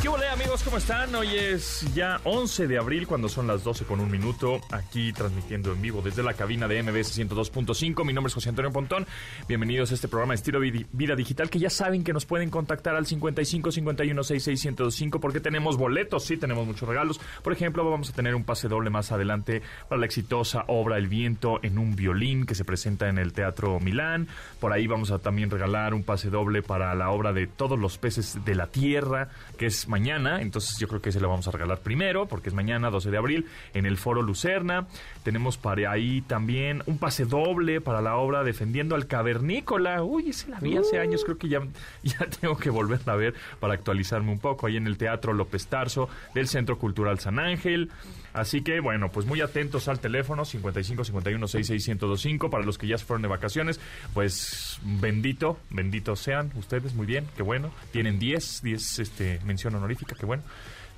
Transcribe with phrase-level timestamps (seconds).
[0.00, 0.62] ¿Qué hola amigos?
[0.62, 1.12] ¿Cómo están?
[1.16, 5.72] Hoy es ya 11 de abril cuando son las 12 con un minuto aquí transmitiendo
[5.72, 8.04] en vivo desde la cabina de MBS 102.5.
[8.04, 9.08] Mi nombre es José Antonio Pontón.
[9.48, 13.06] Bienvenidos a este programa Estilo Vida Digital que ya saben que nos pueden contactar al
[13.06, 17.20] 55 51 66 1025 porque tenemos boletos, sí tenemos muchos regalos.
[17.42, 21.08] Por ejemplo, vamos a tener un pase doble más adelante para la exitosa obra El
[21.08, 24.28] viento en un violín que se presenta en el Teatro Milán.
[24.60, 27.98] Por ahí vamos a también regalar un pase doble para la obra de Todos los
[27.98, 31.50] peces de la tierra que es mañana, entonces yo creo que se lo vamos a
[31.50, 34.86] regalar primero, porque es mañana, 12 de abril, en el Foro Lucerna.
[35.22, 40.02] Tenemos para ahí también un pase doble para la obra Defendiendo al Cavernícola.
[40.02, 41.60] Uy, ese la vi hace años, creo que ya,
[42.02, 45.66] ya tengo que volverla a ver para actualizarme un poco, ahí en el Teatro López
[45.66, 47.90] Tarso del Centro Cultural San Ángel.
[48.32, 52.86] Así que, bueno, pues muy atentos al teléfono 55 51 66 1025 para los que
[52.86, 53.80] ya se fueron de vacaciones.
[54.14, 57.72] Pues bendito, bendito sean ustedes, muy bien, qué bueno.
[57.92, 60.42] Tienen 10, 10 este, mención honorífica, qué bueno.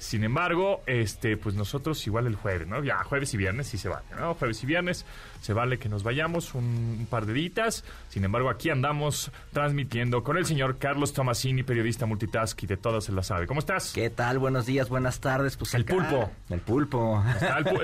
[0.01, 2.83] Sin embargo, este, pues nosotros igual el jueves, ¿no?
[2.83, 4.33] Ya jueves y viernes sí se vale, ¿no?
[4.33, 5.05] Jueves y viernes
[5.43, 7.85] se vale que nos vayamos un, par de ditas.
[8.09, 13.05] Sin embargo, aquí andamos transmitiendo con el señor Carlos Tomasini, periodista multitask y de todas
[13.05, 13.47] se la sabe.
[13.47, 13.93] ¿Cómo estás?
[13.93, 14.39] ¿Qué tal?
[14.39, 15.59] Buenos días, buenas tardes.
[15.59, 16.31] Pues el pulpo.
[16.49, 17.23] El pulpo.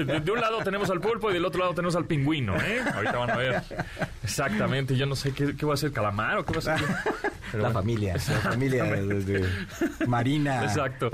[0.07, 2.81] de, un lado tenemos al pulpo y del otro lado tenemos al pingüino, ¿eh?
[2.95, 3.63] Ahorita van a ver.
[4.23, 4.97] Exactamente.
[4.97, 6.77] Yo no sé qué, qué va a ser calamar o qué va a
[7.57, 8.85] la familia, la familia
[10.07, 10.65] Marina.
[10.65, 11.11] Exacto.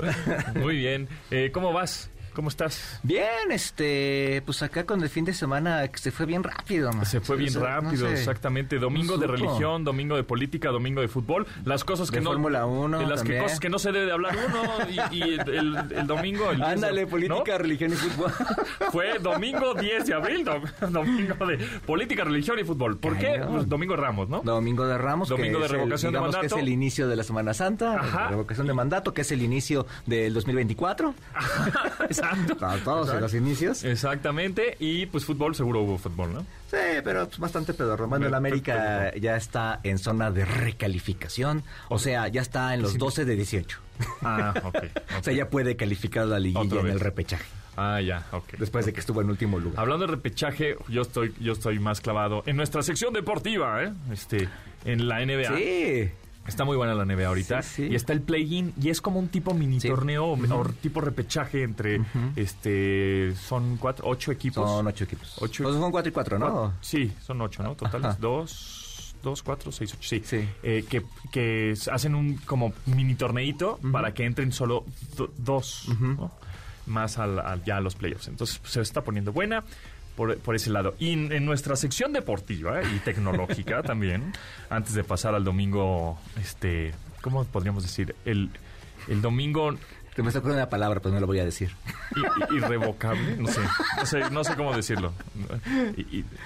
[0.55, 1.07] Muy bien.
[1.31, 2.09] Eh, ¿Cómo vas?
[2.33, 2.99] ¿Cómo estás?
[3.03, 6.91] Bien, este, pues acá con el fin de semana que se fue bien rápido.
[7.05, 8.79] Se fue bien rápido, exactamente.
[8.79, 11.45] Domingo de religión, domingo de política, domingo de fútbol.
[11.63, 12.31] Las cosas que de no.
[12.31, 13.07] Fórmula 1.
[13.07, 16.49] Las que, cosas que no se debe de hablar uno y, el, domingo.
[16.49, 18.31] El Ándale, política, religión y fútbol.
[18.91, 20.43] fue domingo 10 de abril,
[20.89, 22.97] domingo de política, religión y fútbol.
[22.97, 23.43] ¿Por qué?
[23.47, 24.41] Pues domingo de Ramos, ¿no?
[24.41, 25.29] Domingo de Ramos.
[25.29, 26.41] Domingo de revocación de mandato.
[26.41, 27.99] que es el inicio de la Semana Santa.
[27.99, 28.29] Ajá.
[28.29, 31.13] revocación de mandato, que es el inicio del 2024.
[32.23, 32.55] Exacto.
[32.83, 33.83] todos en los inicios.
[33.83, 34.75] Exactamente.
[34.79, 36.41] Y pues fútbol, seguro hubo fútbol, ¿no?
[36.69, 38.07] Sí, pero pues, bastante pedorro.
[38.07, 41.63] Bueno, el América ya está en zona de recalificación.
[41.89, 43.79] O sea, ya está en los 12 de 18.
[44.21, 44.77] Ah, ok.
[45.19, 47.45] o sea, ya puede calificar la liguilla en el repechaje.
[47.75, 48.53] Ah, ya, ok.
[48.57, 49.79] Después de que estuvo en último lugar.
[49.79, 53.91] Hablando de repechaje, yo estoy, yo estoy más clavado en nuestra sección deportiva, ¿eh?
[54.11, 54.47] Este,
[54.85, 55.57] en la NBA.
[55.57, 56.11] Sí.
[56.47, 57.61] Está muy buena la NBA ahorita.
[57.77, 62.01] Y está el play-in y es como un tipo mini torneo o tipo repechaje entre
[62.35, 64.69] este son cuatro, ocho equipos.
[64.69, 65.35] Son ocho equipos.
[65.39, 66.73] Ocho, son cuatro y cuatro, ¿no?
[66.81, 67.75] sí, son ocho, ¿no?
[67.75, 70.09] Totales dos, dos, cuatro, seis, ocho.
[70.23, 70.47] Sí.
[70.63, 74.85] Eh, que, que hacen un como mini torneito para que entren solo
[75.37, 75.87] dos,
[76.85, 78.27] más al, ya a los playoffs.
[78.27, 79.63] Entonces se está poniendo buena
[80.15, 80.95] por, ese lado.
[80.99, 84.33] Y en, nuestra sección deportiva y tecnológica también,
[84.69, 88.15] antes de pasar al domingo, este, ¿cómo podríamos decir?
[88.25, 88.49] El,
[89.07, 89.75] el domingo...
[90.15, 91.71] Te me está poniendo una palabra, pero no lo voy a decir.
[92.55, 93.61] irrevocable, no sé,
[93.97, 95.11] no sé, no sé cómo decirlo.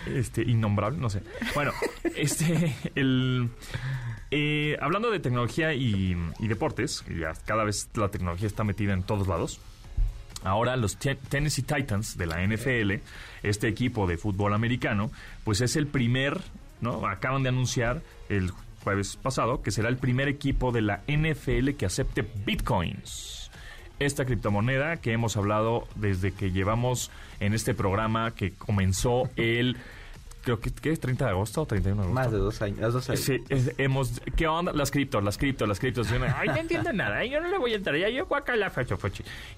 [0.06, 1.22] este, innombrable, no sé.
[1.54, 1.74] Bueno,
[2.16, 3.50] este, el...
[4.32, 9.04] Eh, hablando de tecnología y, y deportes, ya cada vez la tecnología está metida en
[9.04, 9.60] todos lados.
[10.48, 13.04] Ahora los Tennessee Titans de la NFL,
[13.44, 15.12] este equipo de fútbol americano,
[15.44, 16.40] pues es el primer,
[16.82, 17.06] ¿no?
[17.08, 18.52] Acaban de anunciar el
[18.84, 23.52] jueves pasado que será el primer equipo de la NFL que acepte bitcoins.
[24.00, 29.76] Esta criptomoneda que hemos hablado desde que llevamos en este programa que comenzó el
[30.48, 32.14] creo que ¿qué es 30 de agosto o 31 de agosto.
[32.22, 32.94] Más de dos años.
[32.94, 33.20] Dos años.
[33.20, 33.44] Sí,
[33.78, 34.72] hemos, ¿qué onda?
[34.72, 36.08] Las criptos, las criptos, las criptos.
[36.10, 38.96] Ay, no entiendo nada, yo no le voy a entrar, ya yo acá la fecha,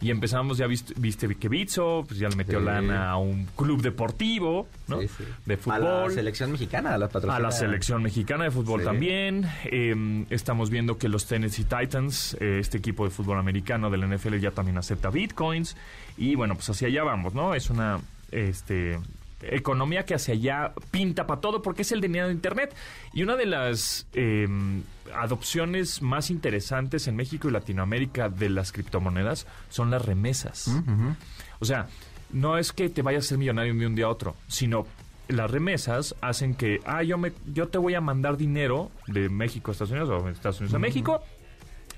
[0.01, 3.83] Y empezamos, ya viste, viste que Bitso, pues ya le metió lana a un club
[3.83, 4.99] deportivo, ¿no?
[5.01, 5.23] Sí, sí.
[5.45, 5.85] De fútbol.
[5.85, 9.45] A la selección mexicana, a la A la selección mexicana de fútbol también.
[9.65, 14.37] Eh, estamos viendo que los Tennessee Titans, eh, este equipo de fútbol americano del NFL
[14.37, 15.77] ya también acepta bitcoins.
[16.17, 17.53] Y bueno, pues hacia allá vamos, ¿no?
[17.53, 17.99] Es una
[18.31, 18.97] este
[19.41, 22.75] economía que hacia allá pinta para todo porque es el dinero de Internet.
[23.13, 24.83] Y una de las em,
[25.13, 30.69] adopciones más interesantes en México y Latinoamérica de las criptomonedas son las remesas.
[31.59, 31.87] O sea,
[32.31, 34.85] no es que te vayas a ser millonario de un día a otro, sino
[35.27, 39.69] las remesas hacen que, ah, yo, me, yo te voy a mandar dinero de México
[39.69, 41.21] a Estados Unidos o de Estados Unidos a México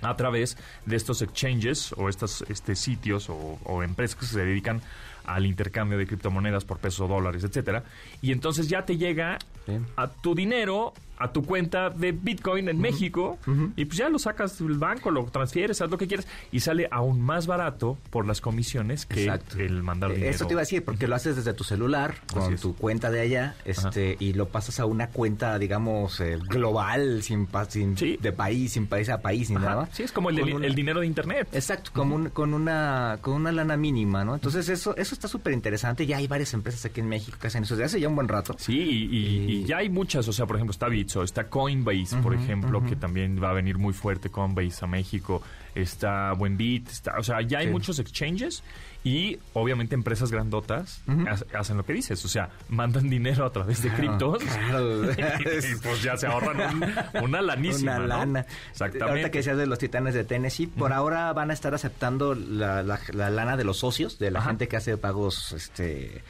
[0.02, 4.82] a través de estos exchanges o estos este, sitios o, empresas que se dedican
[5.26, 7.84] al intercambio de criptomonedas por pesos o dólares, etcétera.
[8.22, 9.74] Y entonces ya te llega Sí.
[9.96, 13.38] a tu dinero, a tu cuenta de Bitcoin en México,
[13.76, 16.88] y pues ya lo sacas del banco, lo transfieres, haz lo que quieras, y sale
[16.90, 19.60] aún más barato por las comisiones que Exacto.
[19.60, 20.32] el mandar Eh, dinero.
[20.34, 23.20] Eso te iba a decir, porque lo haces desde tu celular, con tu cuenta de
[23.22, 28.18] allá, este, y lo pasas a una cuenta, digamos, eh, global, sin, sin Sí.
[28.20, 29.66] de país, sin país a país, ni Ajá.
[29.66, 29.90] nada.
[29.92, 31.48] Sí, es como el, Con el- una- el dinero de Internet.
[31.52, 34.34] Exacto, como un- con una con una lana mínima, ¿no?
[34.34, 36.06] Entonces eso eso está súper interesante.
[36.06, 38.28] Ya hay varias empresas aquí en México que hacen eso desde hace ya un buen
[38.28, 38.56] rato.
[38.58, 42.18] Sí, y, y- y ya hay muchas, o sea, por ejemplo, está Bitso, está Coinbase,
[42.18, 45.42] por ejemplo, que también va a venir muy fuerte Coinbase a México,
[45.76, 47.72] está Buenbit, está, o sea, ya hay Sí.
[47.72, 48.64] muchos exchanges
[49.04, 53.82] y obviamente empresas grandotas ha- hacen lo que dices, o sea, mandan dinero a través
[53.82, 55.12] de Claro, criptos claro.
[55.12, 56.84] y pues ya se ahorran
[57.16, 58.08] un- una lanísima, Una ¿no?
[58.08, 58.46] lana.
[58.72, 59.10] Exactamente.
[59.10, 62.84] Ahorita que decías de los titanes de Tennessee, por ahora van a estar aceptando la,
[62.84, 64.50] la- la lana de los socios, de la Ajá.
[64.50, 66.24] gente que hace pagos este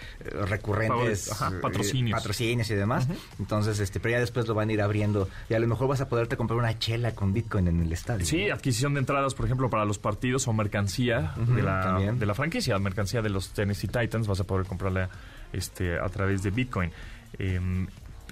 [0.47, 2.17] recurrentes, ajá, eh, patrocinios.
[2.19, 3.07] patrocinios y demás.
[3.39, 6.01] Entonces, este, pero ya después lo van a ir abriendo y a lo mejor vas
[6.01, 8.25] a poderte comprar una chela con Bitcoin en el estadio.
[8.25, 8.53] Sí, ¿no?
[8.53, 12.19] adquisición de entradas, por ejemplo, para los partidos o mercancía de, la, también.
[12.19, 15.09] de la franquicia, mercancía de los Tennessee Titans, vas a poder comprarla
[15.53, 16.91] este, a través de Bitcoin.
[17.39, 17.87] Em,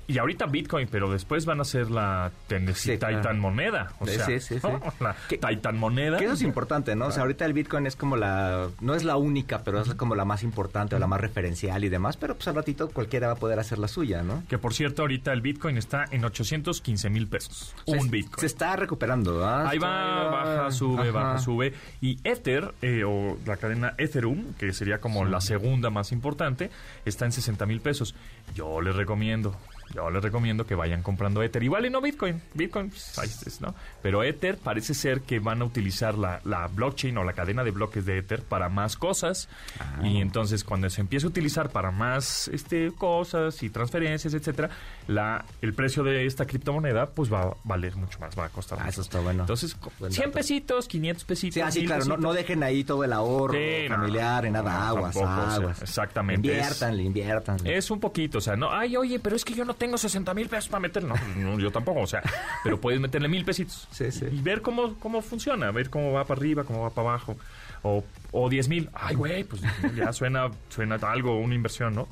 [0.09, 2.31] y ahorita Bitcoin, pero después van a ser la
[2.73, 3.37] Sí, Titan claro.
[3.37, 3.93] moneda.
[3.99, 4.67] O Sí, sea, sí, sí, sí.
[4.67, 4.81] ¿no?
[4.99, 6.17] la Que- Titan moneda.
[6.17, 7.05] Que eso es importante, ¿no?
[7.07, 8.67] O sea, ahorita el Bitcoin es como la...
[8.81, 11.89] No es la única, pero es como la más importante o la más referencial y
[11.89, 12.17] demás.
[12.17, 14.43] Pero pues al ratito cualquiera va a poder hacer la suya, ¿no?
[14.49, 17.75] Que por cierto, ahorita el Bitcoin está en 815 mil pesos.
[17.85, 18.39] Un Bitcoin.
[18.39, 19.69] Se está recuperando, ¿ah?
[19.69, 21.11] Ahí va, baja, sube, Ajá.
[21.11, 21.73] baja, sube.
[22.01, 26.71] Y Ether, eh, o la cadena Ethereum, que sería como la segunda más importante,
[27.05, 28.15] está en 60 mil pesos.
[28.55, 29.55] Yo les recomiendo,
[29.93, 31.63] yo les recomiendo que vayan comprando Ether.
[31.63, 32.41] Igual y no Bitcoin.
[32.53, 33.73] Bitcoin, pues, ahí es, ¿no?
[34.01, 37.71] Pero Ether parece ser que van a utilizar la, la blockchain o la cadena de
[37.71, 39.49] bloques de Ether para más cosas.
[39.79, 40.05] Ah.
[40.05, 44.69] Y entonces cuando se empiece a utilizar para más este cosas y transferencias, etcétera,
[45.07, 48.77] la, el precio de esta criptomoneda pues va a valer mucho más, va a costar
[48.79, 49.43] Ah, mucho eso está bueno.
[49.43, 50.37] Entonces, Buen 100 dato.
[50.37, 51.53] pesitos, 500 pesitos.
[51.55, 54.87] Sí, así 1000 claro, no, dejen ahí todo el ahorro Sí, no, familiar y nada,
[54.89, 55.81] aguas, tampoco, o sea, aguas.
[55.81, 57.77] exactamente, es- Inviértanle, inviértanle.
[57.77, 60.33] Es un poquito, o sea, no, ay, oye, pero es que yo no tengo 60
[60.35, 61.03] mil pesos para meter.
[61.03, 62.21] No, no, yo tampoco, o sea,
[62.63, 63.87] pero puedes meterle mil pesitos.
[63.89, 64.25] Sí, sí.
[64.31, 67.37] Y ver cómo, cómo funciona, ver cómo va para arriba, cómo va para abajo.
[67.81, 69.61] O, o 10 mil, ay, güey, pues
[69.95, 72.07] ya suena, suena algo, una inversión, ¿no?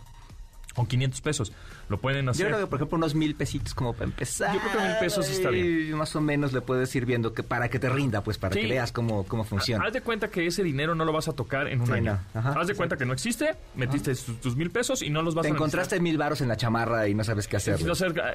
[0.77, 1.51] O 500 pesos.
[1.89, 2.47] Lo pueden Yo hacer.
[2.47, 4.53] creo que, por ejemplo, unos mil pesitos como para empezar.
[4.53, 5.89] Yo creo que mil pesos está bien.
[5.89, 8.53] Y más o menos le puedes ir viendo que para que te rinda, pues para
[8.53, 8.61] Sí.
[8.61, 9.83] que veas cómo, cómo funciona.
[9.85, 12.19] Haz de cuenta que ese dinero no lo vas a tocar en un Sí, año.
[12.33, 12.39] no.
[12.39, 15.33] Ajá, Haz de cuenta que no existe, metiste tus, tus mil pesos y no los
[15.35, 17.77] vas Te a encontraste mil varos en la chamarra y no sabes qué hacer.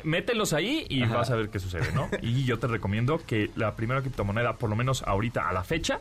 [0.04, 1.16] Mételos ahí y Ajá.
[1.18, 2.08] vas a ver qué sucede, ¿no?
[2.22, 6.00] y yo te recomiendo que la primera criptomoneda, por lo menos ahorita a la fecha,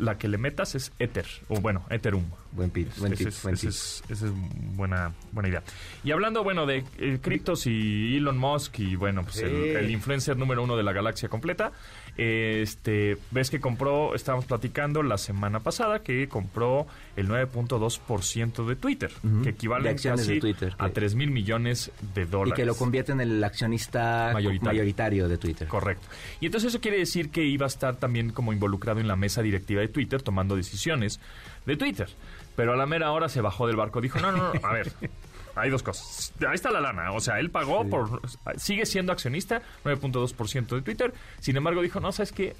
[0.00, 2.24] la que le metas es Ether, o bueno, Ethereum.
[2.52, 3.70] Buen tip, buen tip, es, buen ese tip.
[3.70, 4.32] es- esa es
[4.74, 5.62] buena, buena idea.
[6.02, 9.68] Y hablando, bueno, de eh, criptos y Elon Musk y, bueno, pues el, Sí.
[9.70, 11.72] el influencer número uno de la galaxia completa,
[12.16, 16.86] este, ves que compró, estábamos platicando la semana pasada, que compró
[17.16, 19.10] el 9.2% de Twitter,
[19.42, 22.54] que equivale De acciones casi de Twitter, a que- 3 mil millones de Y dólares.
[22.56, 24.68] que lo convierte en el accionista Mayoritario.
[24.80, 25.68] mayoritario, de Twitter.
[25.68, 26.06] Correcto.
[26.40, 29.42] Y entonces eso quiere decir que iba a estar también como involucrado en la mesa
[29.42, 31.20] directiva de Twitter, tomando decisiones
[31.66, 32.08] de Twitter.
[32.56, 34.00] Pero a la mera hora se bajó del barco.
[34.00, 34.92] Dijo, no, no, no, a ver,
[35.54, 36.32] hay dos cosas.
[36.46, 37.12] Ahí está la lana.
[37.12, 38.20] O sea, él pagó por...
[38.56, 41.14] Sigue siendo accionista, 9.2% de Twitter.
[41.40, 42.56] Sin embargo, dijo, no, ¿sabes qué?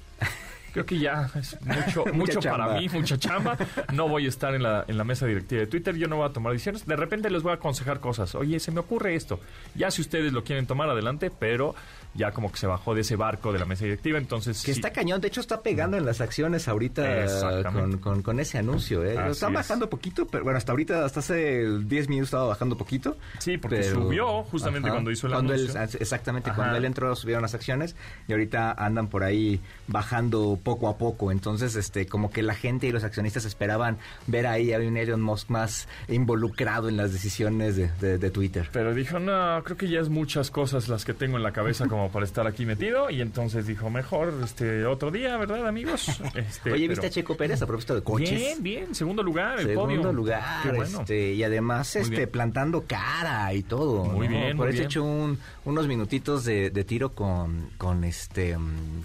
[0.73, 3.57] Creo que ya es mucho, mucho para mí, mucha chamba.
[3.93, 6.29] No voy a estar en la, en la mesa directiva de Twitter, yo no voy
[6.29, 6.85] a tomar decisiones.
[6.85, 8.35] De repente les voy a aconsejar cosas.
[8.35, 9.39] Oye, se me ocurre esto.
[9.75, 11.75] Ya si ustedes lo quieren tomar adelante, pero
[12.13, 14.61] ya como que se bajó de ese barco de la mesa directiva, entonces...
[14.63, 14.79] Que sí.
[14.79, 17.99] está cañón, de hecho está pegando en las acciones ahorita Exactamente.
[17.99, 19.03] con, con, con ese anuncio.
[19.05, 19.17] ¿eh?
[19.17, 19.55] Así Están es.
[19.55, 23.17] bajando poquito, pero bueno, hasta ahorita, hasta hace 10 minutos estaba bajando poquito.
[23.39, 24.95] Sí, porque pero- subió justamente Ajá.
[24.95, 25.99] cuando hizo el Cuando él- anuncio.
[26.01, 26.57] exactamente, Ajá.
[26.57, 27.95] cuando él entró subieron las acciones
[28.27, 31.31] y ahorita andan por ahí bajando poco a poco.
[31.31, 35.21] Entonces, este, como que la gente y los accionistas esperaban ver ahí a un Elon
[35.21, 38.69] Musk más involucrado en las decisiones de, de- de Twitter.
[38.71, 41.87] Pero dijo, no, creo que ya es muchas cosas las que tengo en la cabeza
[41.87, 43.09] como para estar aquí metido.
[43.09, 46.07] Y entonces dijo, mejor este otro día, ¿verdad, amigos?
[46.35, 48.31] Este, Oye, pero- ¿viste a Checo Pérez a propósito de coches?
[48.31, 50.13] Bien, bien, segundo lugar, el Segundo podio.
[50.13, 50.99] lugar, Qué bueno.
[51.01, 52.29] este, y además Muy este bien.
[52.29, 54.05] plantando cara y todo.
[54.05, 54.37] Muy ¿no?
[54.37, 54.85] bien, Por muy eso he bien.
[54.87, 58.57] hecho un- unos minutitos de, de tiro con, con este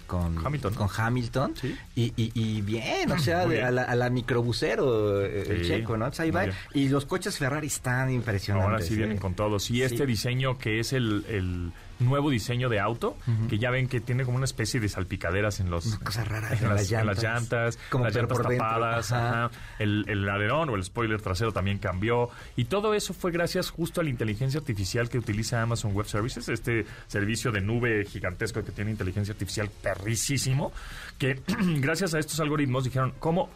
[0.06, 0.74] con Hamilton.
[0.74, 1.54] con Hamilton.
[1.60, 1.76] Sí.
[1.96, 5.68] Y, y, y bien, o sea, de- a, la, a la microbusero eh, el Sí,
[5.68, 6.10] checo, ¿no?
[6.18, 6.46] Ahí va.
[6.74, 8.70] Y los coches Ferrari están impresionantes.
[8.72, 8.98] Ahora sí ¿eh?
[8.98, 9.70] vienen con todos.
[9.70, 13.16] Y este diseño que es el, el nuevo diseño de auto,
[13.48, 15.86] que ya ven que tiene como una especie de salpicaderas en los...
[15.86, 17.78] En, en las, las en las llantas.
[17.90, 19.44] Como las llantas tapadas, Ajá.
[19.46, 19.50] ajá.
[19.78, 22.28] El, el alerón o el spoiler trasero también cambió.
[22.56, 26.48] Y todo eso fue gracias justo a la inteligencia artificial que utiliza Amazon Web Services,
[26.48, 30.72] este servicio de nube gigantesco que tiene inteligencia artificial perricísimo,
[31.18, 31.40] que
[31.80, 33.48] gracias a estos algoritmos dijeron cómo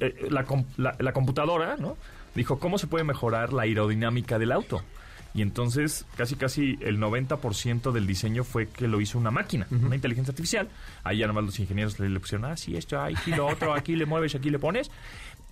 [0.00, 0.44] eh, la,
[0.76, 1.96] la- la computadora, ¿no?
[2.34, 4.82] Dijo, ¿cómo se puede mejorar la aerodinámica del auto?
[5.34, 9.96] Y entonces casi casi el 90% del diseño fue que lo hizo una máquina, una
[9.96, 10.68] inteligencia artificial.
[11.02, 13.96] Ahí ya nomás los ingenieros le, le pusieron, ah, sí, esto, aquí lo otro, aquí
[13.96, 14.90] le mueves, aquí le pones.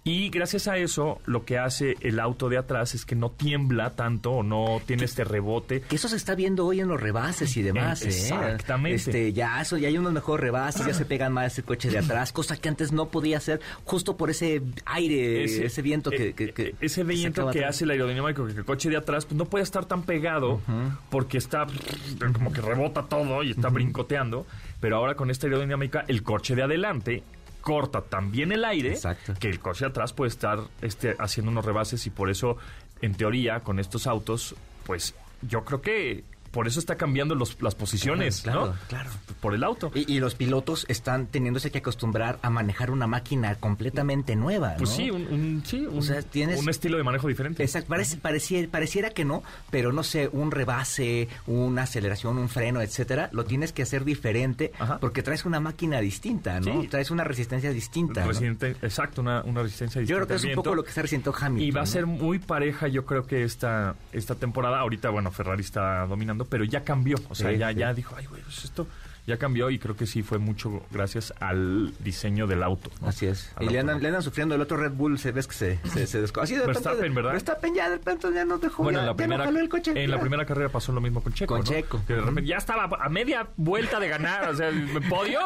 [0.05, 3.91] Y gracias a eso, lo que hace el auto de atrás es que no tiembla
[3.91, 5.83] tanto o no tiene este rebote.
[5.83, 8.09] Que eso se está viendo hoy en los rebases y demás, Eh, ¿eh?
[8.11, 8.97] exactamente.
[8.97, 11.99] Este, ya, eso, ya hay unos mejores rebases, ya se pegan más ese coche de
[12.01, 16.33] atrás, cosa que antes no podía hacer justo por ese aire, ese, viento que, eh,
[16.35, 17.77] que- que- eh, ese viento que atrás.
[17.77, 20.61] hace el aerodinámico que el coche de atrás pues no puede estar tan pegado
[21.11, 21.65] porque está
[22.33, 24.47] como que rebota todo y está brincoteando
[24.81, 27.23] pero ahora con esta aerodinámica el coche de adelante
[27.63, 29.33] corta también el aire Exacto.
[29.41, 32.59] que el coche atrás puede estar este, haciendo unos rebases y por eso
[33.01, 34.55] en teoría con estos autos
[34.85, 38.75] pues yo creo que por eso está cambiando los, las posiciones Claro, ¿no?
[38.89, 39.11] claro.
[39.41, 43.57] por el auto Y, y los pilotos están teniéndose que acostumbrar a manejar una máquina
[43.57, 44.97] completamente nueva, pues ¿no?
[44.97, 48.69] sí un, un- sí un, sea, tienes- un estilo de manejo diferente Exacto, parece, pareciera,
[48.71, 53.73] pareciera que no, pero no sé, un rebase, una aceleración, un freno, etcétera, lo tienes
[53.73, 54.99] que hacer diferente Ajá.
[54.99, 56.83] porque traes una máquina distinta, ¿no?
[56.83, 56.89] Sí.
[56.89, 58.25] Traes una resistencia distinta.
[58.83, 61.33] exacto, una, una resistencia Yo distinta creo que es un poco lo que se resistió
[61.35, 61.67] Hamilton.
[61.67, 61.91] Y va a ¿no?
[61.91, 64.81] ser muy pareja, yo creo que esta, esta temporada.
[64.81, 67.17] Ahorita, bueno, Ferrari está dominando, pero ya cambió.
[67.29, 67.79] O sea, Sí, ya, sí.
[67.79, 68.87] ya dijo, ay, güey, pues esto
[69.27, 72.91] ya cambió y creo que sí fue mucho gracias al diseño del auto.
[73.01, 73.09] ¿no?
[73.09, 73.53] Así es.
[73.57, 75.79] Al Y le andan, le andan sufriendo el otro Red Bull, se ves que se,
[75.85, 77.33] se, se desco- Así de Verstappen, ¿verdad?
[77.33, 78.83] Verstappen ya de repente ya no dejó.
[78.83, 79.93] Bueno, ya, en la primera, no el coche.
[79.95, 81.55] en la primera carrera pasó lo mismo con Checo.
[81.55, 81.71] Con ¿no?
[81.71, 82.01] Checo.
[82.07, 85.41] Que de repente ya estaba a media vuelta de ganar, o sea, el podio.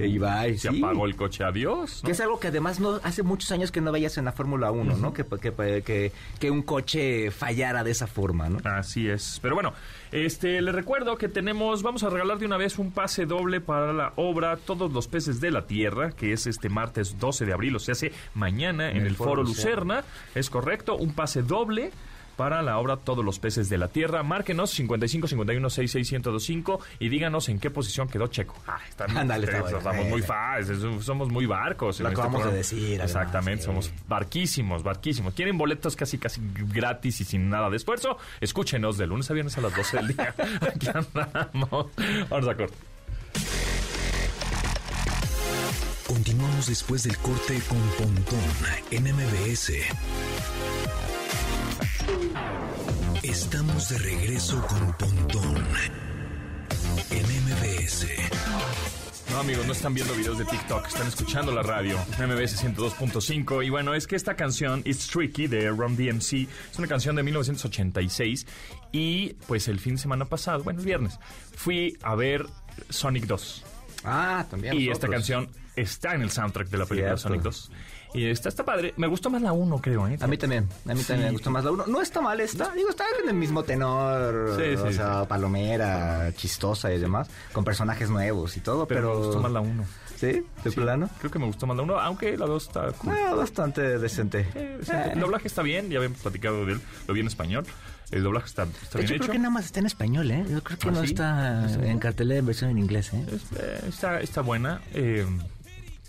[0.00, 0.78] Y va, y Se sí.
[0.82, 2.02] apagó el coche, adiós.
[2.04, 4.70] Que es algo que además no hace muchos años que no veías en la Fórmula
[4.70, 5.12] 1, ¿no?
[5.12, 8.58] Que, que, que, que un coche fallara de esa forma, ¿no?
[8.64, 9.38] Así es.
[9.42, 9.72] Pero bueno,
[10.12, 13.92] este les recuerdo que tenemos, vamos a regalar de una vez un pase doble para
[13.92, 17.76] la obra Todos los peces de la tierra, que es este martes 12 de abril,
[17.76, 20.04] o sea, hace mañana en, el, Foro Lucerna.
[20.34, 21.92] Es correcto, un pase doble
[22.42, 24.24] para la obra Todos los peces de la tierra.
[24.24, 28.56] Márquenos 55 51 66 1025 y díganos en qué posición quedó Checo.
[28.66, 29.78] Ah, están, está bueno.
[29.78, 32.00] estamos muy fáciles, somos muy barcos.
[32.00, 33.66] este acabamos de decir, además, Exactamente, sí.
[33.66, 35.34] somos barquísimos, barquísimos.
[35.34, 36.40] ¿Quieren boletos casi, casi
[36.74, 38.18] gratis y sin nada de esfuerzo?
[38.40, 40.34] Escúchenos de lunes a viernes a las 12 del día.
[40.62, 41.86] Aquí andamos.
[42.28, 42.74] Vamos a corte.
[46.08, 48.40] Continuamos después del corte con Pontón
[48.90, 49.74] en MBS.
[53.32, 55.56] Estamos de regreso con Pontón
[57.10, 58.06] en MBS.
[59.30, 63.64] No, amigos, no están viendo videos de TikTok, están escuchando la radio, MBS 102.5.
[63.64, 67.22] Y bueno, es que esta canción, It's Tricky, de Ron DMC, es una canción de
[67.22, 68.46] 1986.
[68.92, 71.18] Y pues el fin de semana pasado, bueno, el viernes,
[71.56, 72.44] fui a ver
[72.90, 73.64] Sonic 2.
[74.04, 74.78] Ah, también.
[74.78, 77.28] Y esta canción está en el soundtrack de la película Cierto.
[77.28, 77.70] Sonic 2.
[78.14, 78.92] Y está, está padre.
[78.96, 80.18] Me gustó más la 1, creo, ¿eh?
[80.20, 81.86] A mí también, a mí también me gustó más la uno.
[81.86, 86.32] No está mal esta, digo, está en el mismo tenor, Sí, o sí, sea, palomera,
[86.36, 89.18] chistosa y demás, con personajes nuevos y todo, Pero, pero...
[89.20, 89.84] me gustó más la 1.
[90.16, 90.42] ¿Sí?
[90.62, 91.10] ¿De plano?
[91.18, 93.12] Creo que me gustó más la 1, aunque la 2 está cool.
[93.12, 94.46] Ah, bastante decente.
[94.54, 94.78] Eh,
[95.14, 97.64] el doblaje está bien, ya habíamos platicado de él, lo vi en español.
[98.10, 99.22] El doblaje está, está De bien hecho, hecho.
[99.24, 100.44] creo que nada más está en español, ¿eh?
[100.48, 103.24] Yo creo que ¿Ah, no está en cartelera en versión en inglés, ¿eh?
[103.32, 105.26] Es- eh, está, está buena, eh,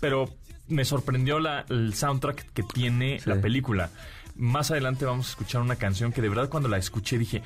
[0.00, 0.28] pero
[0.68, 3.28] me sorprendió la, el soundtrack que tiene Sí.
[3.28, 3.90] la película.
[4.36, 7.42] Más adelante vamos a escuchar una canción que de verdad cuando la escuché dije,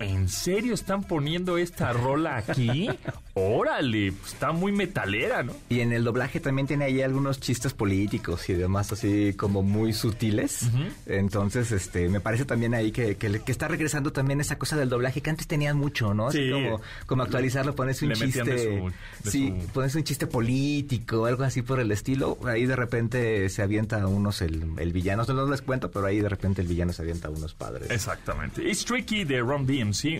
[0.00, 2.88] ¿en serio están poniendo esta rola aquí?
[3.34, 5.52] Órale, está muy metalera, ¿no?
[5.68, 9.92] Y en el doblaje también tiene ahí algunos chistes políticos y demás así como muy
[9.92, 10.68] sutiles.
[11.06, 15.20] Entonces, este, me parece también ahí que, que, está regresando también esa cosa del doblaje
[15.20, 16.28] que antes tenían mucho, ¿no?
[16.28, 16.50] Así Sí.
[16.50, 18.42] como, como actualizarlo, pones un Le chiste.
[18.42, 18.92] de su-
[19.24, 22.36] de sí, su- pones un chiste político, algo así por el estilo.
[22.44, 25.24] Ahí de repente se avienta a unos el, el villano.
[25.30, 27.90] No les cuento, pero ahí de repente el villano se avienta a unos padres.
[27.90, 28.68] Exactamente.
[28.68, 29.66] It's Tricky de Ron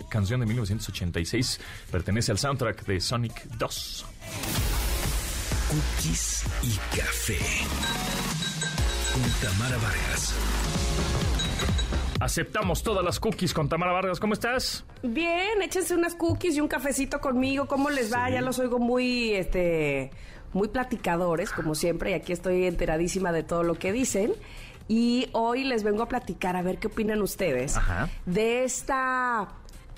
[0.09, 1.59] Canción de 1986,
[1.91, 4.05] pertenece al soundtrack de Sonic 2.
[5.69, 7.37] Cookies y café.
[9.13, 10.35] Con Tamara Vargas.
[12.19, 14.19] Aceptamos todas las cookies con Tamara Vargas.
[14.19, 14.83] ¿Cómo estás?
[15.01, 17.67] Bien, échense unas cookies y un cafecito conmigo.
[17.67, 18.29] ¿Cómo les va?
[18.29, 20.11] Ya los oigo muy, este,
[20.53, 24.33] muy platicadores, como siempre, y aquí estoy enteradísima de todo lo que dicen.
[24.87, 28.09] Y hoy les vengo a platicar, a ver qué opinan ustedes, Ajá.
[28.25, 29.47] de esta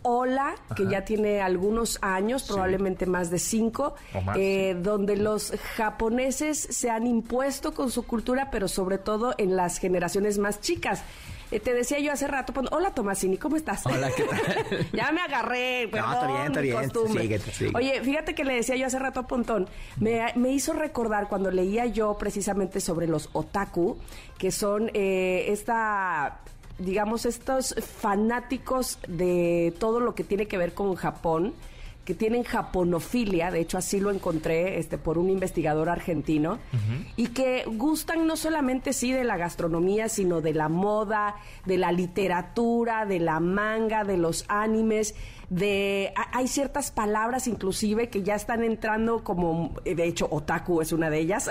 [0.04, 3.96] ola que ya tiene algunos años, probablemente más de cinco,
[4.26, 9.56] más, eh, donde los japoneses se han impuesto con su cultura, pero sobre todo en
[9.56, 11.04] las generaciones más chicas.
[11.52, 13.86] Eh, te decía yo hace rato, pues, hola Tomasini, ¿cómo estás?
[13.86, 14.88] Hola, ¿qué tal?
[14.94, 16.76] ya me agarré, perdón, está bien, está bien.
[16.78, 17.22] costumbre.
[17.22, 17.78] Síguete, síguete.
[17.78, 21.52] Oye, fíjate que le decía yo hace rato a Pontón, me, me hizo recordar cuando
[21.52, 23.98] leía yo precisamente sobre los otaku,
[24.40, 26.40] que son eh, esta
[26.80, 31.54] digamos, estos fanáticos de todo lo que tiene que ver con Japón,
[32.06, 36.60] que tienen japonofilia, de hecho así lo encontré este, por un investigador argentino,
[37.16, 41.94] y que gustan no solamente sí de la gastronomía, sino de la moda, de la
[41.94, 45.16] literatura, de la manga, de los animes,
[45.50, 50.92] de ha- hay ciertas palabras inclusive que ya están entrando como, de hecho, otaku es
[50.92, 51.50] una de ellas,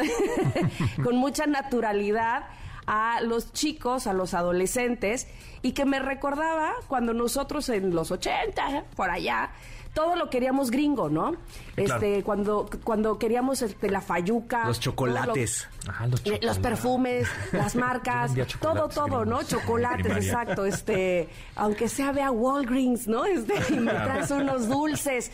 [1.03, 2.45] con mucha naturalidad
[2.87, 5.27] a los chicos, a los adolescentes,
[5.63, 9.51] y que me recordaba cuando nosotros en los 80, por allá,
[9.95, 11.37] todo lo queríamos gringo, ¿no?
[11.75, 11.95] Claro.
[11.95, 14.67] Este, cuando, cuando queríamos este, la fayuca.
[14.67, 15.69] Los lo- chocolates.
[15.87, 19.43] Ah, los eh, los perfumes, las marcas, todo, todo, ¿no?
[19.43, 20.27] Chocolates, Primaria.
[20.27, 20.65] exacto.
[20.65, 23.27] Este, aunque sea vea Walgreens, ¿no?
[23.27, 25.31] Este, y me traes unos dulces.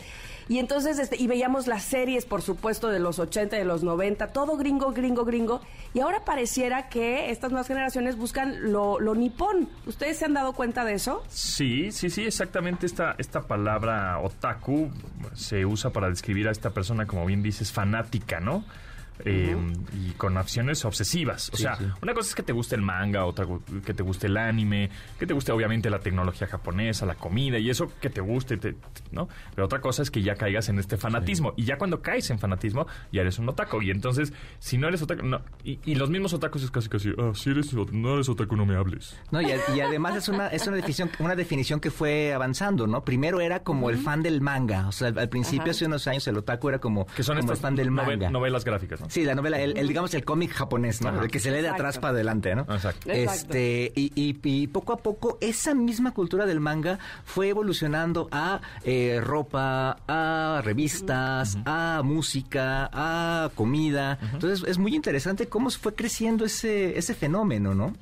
[0.49, 4.33] Y entonces, este, y veíamos las series, por supuesto, de los 80, de los 90,
[4.33, 5.61] todo gringo, gringo, gringo.
[5.93, 9.69] Y ahora pareciera que estas nuevas generaciones buscan lo, lo nipón.
[9.85, 11.23] ¿Ustedes se han dado cuenta de eso?
[11.27, 12.87] Sí, sí, sí, exactamente.
[12.87, 14.89] Esta, esta palabra otaku
[15.35, 18.65] se usa para describir a esta persona, como bien dices, fanática, ¿no?
[19.25, 19.55] Eh,
[19.93, 21.49] Y con acciones obsesivas.
[21.53, 21.85] O Sí, sea, sí.
[22.01, 23.45] una cosa es que te guste el manga, otra
[23.85, 27.69] que te guste el anime, que te guste obviamente la tecnología japonesa, la comida y
[27.69, 28.75] eso que te guste, te-
[29.11, 29.27] ¿no?
[29.55, 31.53] Pero otra cosa es que ya caigas en este fanatismo.
[31.57, 33.81] Y ya cuando caes en fanatismo, ya eres un otaku.
[33.81, 35.41] Y entonces, si no eres otaku, no.
[35.63, 38.65] Y, y los mismos otakus es casi casi, ah, si eres, no eres otaku, no
[38.65, 39.17] me hables.
[39.31, 43.03] No, y, además es una, es una definición, una definición que fue avanzando, ¿no?
[43.03, 44.87] Primero era como el fan del manga.
[44.87, 47.51] O sea, al, al principio, hace unos años, el otaku era como, Que son como
[47.51, 48.29] el fan del manga.
[48.29, 49.08] novelas gráficas, ¿no?
[49.09, 51.09] Sí, la novela, el, el, digamos el cómic japonés, ¿no?
[51.09, 51.23] Ajá.
[51.23, 52.61] El que se lee de atrás para adelante, ¿no?
[52.61, 53.11] Exacto.
[53.11, 53.13] Exacto.
[53.47, 58.61] Este, y, y- y poco a poco esa misma cultura del manga fue evolucionando a
[58.83, 64.19] eh, ropa, a revistas, a música, a comida.
[64.33, 67.93] Entonces es muy interesante cómo fue creciendo ese, ese fenómeno, ¿no?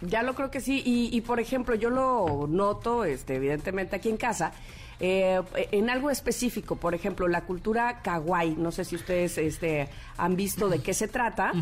[0.00, 0.80] Ya lo creo que sí.
[0.86, 4.52] Y, y, por ejemplo, yo lo noto, este, evidentemente, aquí en casa.
[5.00, 10.34] Eh, en algo específico, por ejemplo, la cultura kawaii, no sé si ustedes este, han
[10.34, 11.52] visto de qué se trata.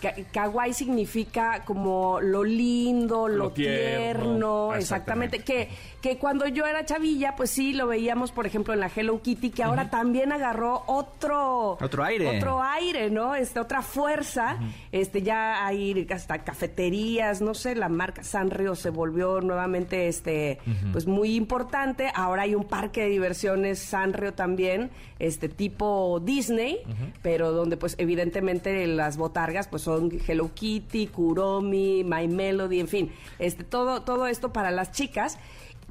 [0.00, 5.40] Ka- kawaii significa como lo lindo, lo, Lo tierno, tierno, exactamente.
[5.40, 5.68] Que,
[6.04, 9.48] que cuando yo era chavilla, pues sí, lo veíamos, por ejemplo, en la Hello Kitty,
[9.48, 11.78] que ahora también agarró otro...
[11.80, 12.36] Otro aire.
[12.36, 13.34] Otro aire, ¿no?
[13.34, 14.58] Este, otra fuerza.
[14.92, 20.58] Este, ya hay hasta cafeterías, no sé, la marca Sanrio se volvió nuevamente, este,
[20.92, 22.12] pues muy importante.
[22.14, 26.80] Ahora hay un parque de diversiones Sanrio también, este, tipo Disney,
[27.22, 33.12] pero donde, pues, evidentemente las botargas, pues, son Hello Kitty, Kuromi, My Melody, en fin,
[33.38, 35.38] este, todo, todo esto para las chicas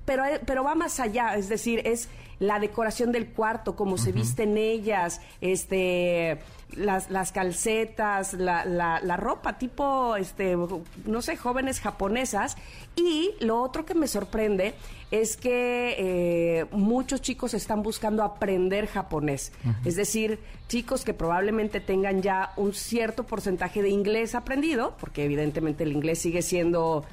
[0.06, 4.12] pero, eh, pero va más allá, es decir, es la decoración del cuarto, cómo se
[4.12, 6.39] visten ellas, este,
[6.76, 10.58] las, las calcetas, la, la, la ropa tipo, este,
[11.06, 12.58] no sé, jóvenes japonesas.
[12.96, 14.74] Y lo otro que me sorprende
[15.12, 19.52] es que eh, muchos chicos están buscando aprender japonés.
[19.86, 25.84] Es decir, chicos que probablemente tengan ya un cierto porcentaje de inglés aprendido, porque evidentemente
[25.84, 27.06] el inglés sigue siendo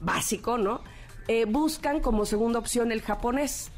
[0.00, 0.82] básico, ¿no?
[1.28, 3.70] Eh, buscan como segunda opción el japonés.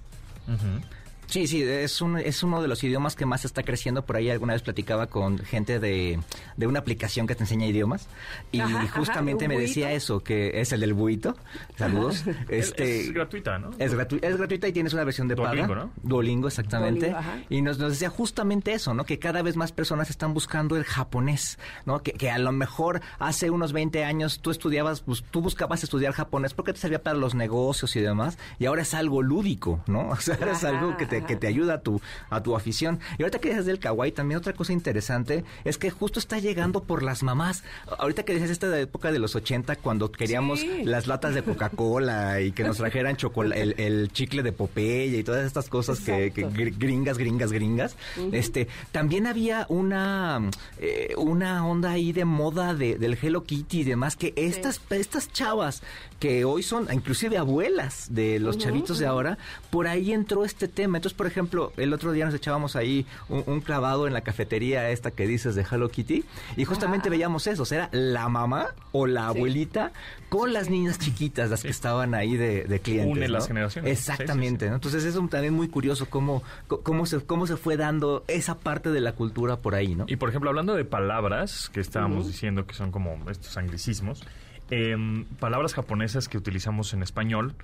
[1.31, 4.05] Sí, sí, es, un, es uno de los idiomas que más está creciendo.
[4.05, 6.19] Por ahí alguna vez platicaba con gente de,
[6.57, 8.09] de una aplicación que te enseña idiomas
[8.53, 11.37] y Ajá, justamente ¿un me decía eso, que es el del buito.
[11.77, 12.25] Saludos.
[12.49, 13.71] Es- Este, es gratuita, ¿no?
[13.79, 15.85] Es, gratu- es gratuita y tienes una versión de Duolingo, paga.
[15.85, 15.91] ¿no?
[16.03, 17.11] Duolingo, exactamente.
[17.11, 17.39] Duolingo, ajá.
[17.49, 19.05] y nos, nos decía justamente eso, ¿no?
[19.05, 22.03] Que cada vez más personas están buscando el japonés, ¿no?
[22.03, 26.13] Que, que a lo mejor hace unos 20 años tú estudiabas, pues, tú buscabas estudiar
[26.13, 30.09] japonés porque te servía para los negocios y demás, y ahora es algo lúdico, ¿no?
[30.11, 31.29] O sea, ahora es algo que te, ajá.
[31.29, 33.01] que te ayuda a tu, a tu afición.
[33.19, 36.83] Y ahorita que dices del kawaii, también otra cosa interesante es que justo está llegando
[36.83, 37.63] por las mamás.
[37.99, 40.83] Ahorita que dices esta de época de los 80, cuando queríamos Sí.
[40.85, 45.25] las latas de Coca-Cola y que nos trajeran chocola- el, el chicle de Popeye y
[45.25, 47.97] todas estas cosas que, gringas, gringas, gringas.
[48.33, 50.41] Este, también había una
[50.79, 55.33] eh, una onda ahí de moda de, del Hello Kitty y demás que estas estas
[55.33, 55.83] chavas
[56.19, 59.39] que hoy son inclusive abuelas de los chavitos de ahora,
[59.71, 60.99] por ahí entró este tema.
[60.99, 64.21] Entonces Entonces, por ejemplo, el otro día nos echábamos ahí un, un clavado en la
[64.21, 66.25] cafetería esta que dices de Hello Kitty
[66.57, 69.93] y justamente veíamos eso, o sea, era la mamá o la abuelita
[70.29, 73.11] con las niñas chiquitas, las que estaban ahí de, de clientes.
[73.17, 73.33] Une ¿no?
[73.33, 73.91] las generaciones.
[73.91, 74.69] Exactamente.
[74.69, 74.77] ¿no?
[74.77, 78.91] Entonces es un- también muy curioso cómo, cómo, se, cómo se fue dando esa parte
[78.91, 80.05] de la cultura por ahí, ¿no?
[80.07, 84.23] Y por ejemplo, hablando de palabras que estábamos diciendo que son como estos anglicismos,
[84.71, 87.55] em, palabras japonesas que utilizamos en español,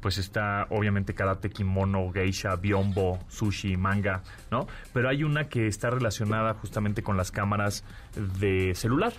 [0.00, 4.66] pues está obviamente karate, kimono, geisha, biombo, sushi, manga, ¿no?
[4.92, 7.84] Pero hay una que está relacionada justamente con las cámaras
[8.38, 9.12] de celular,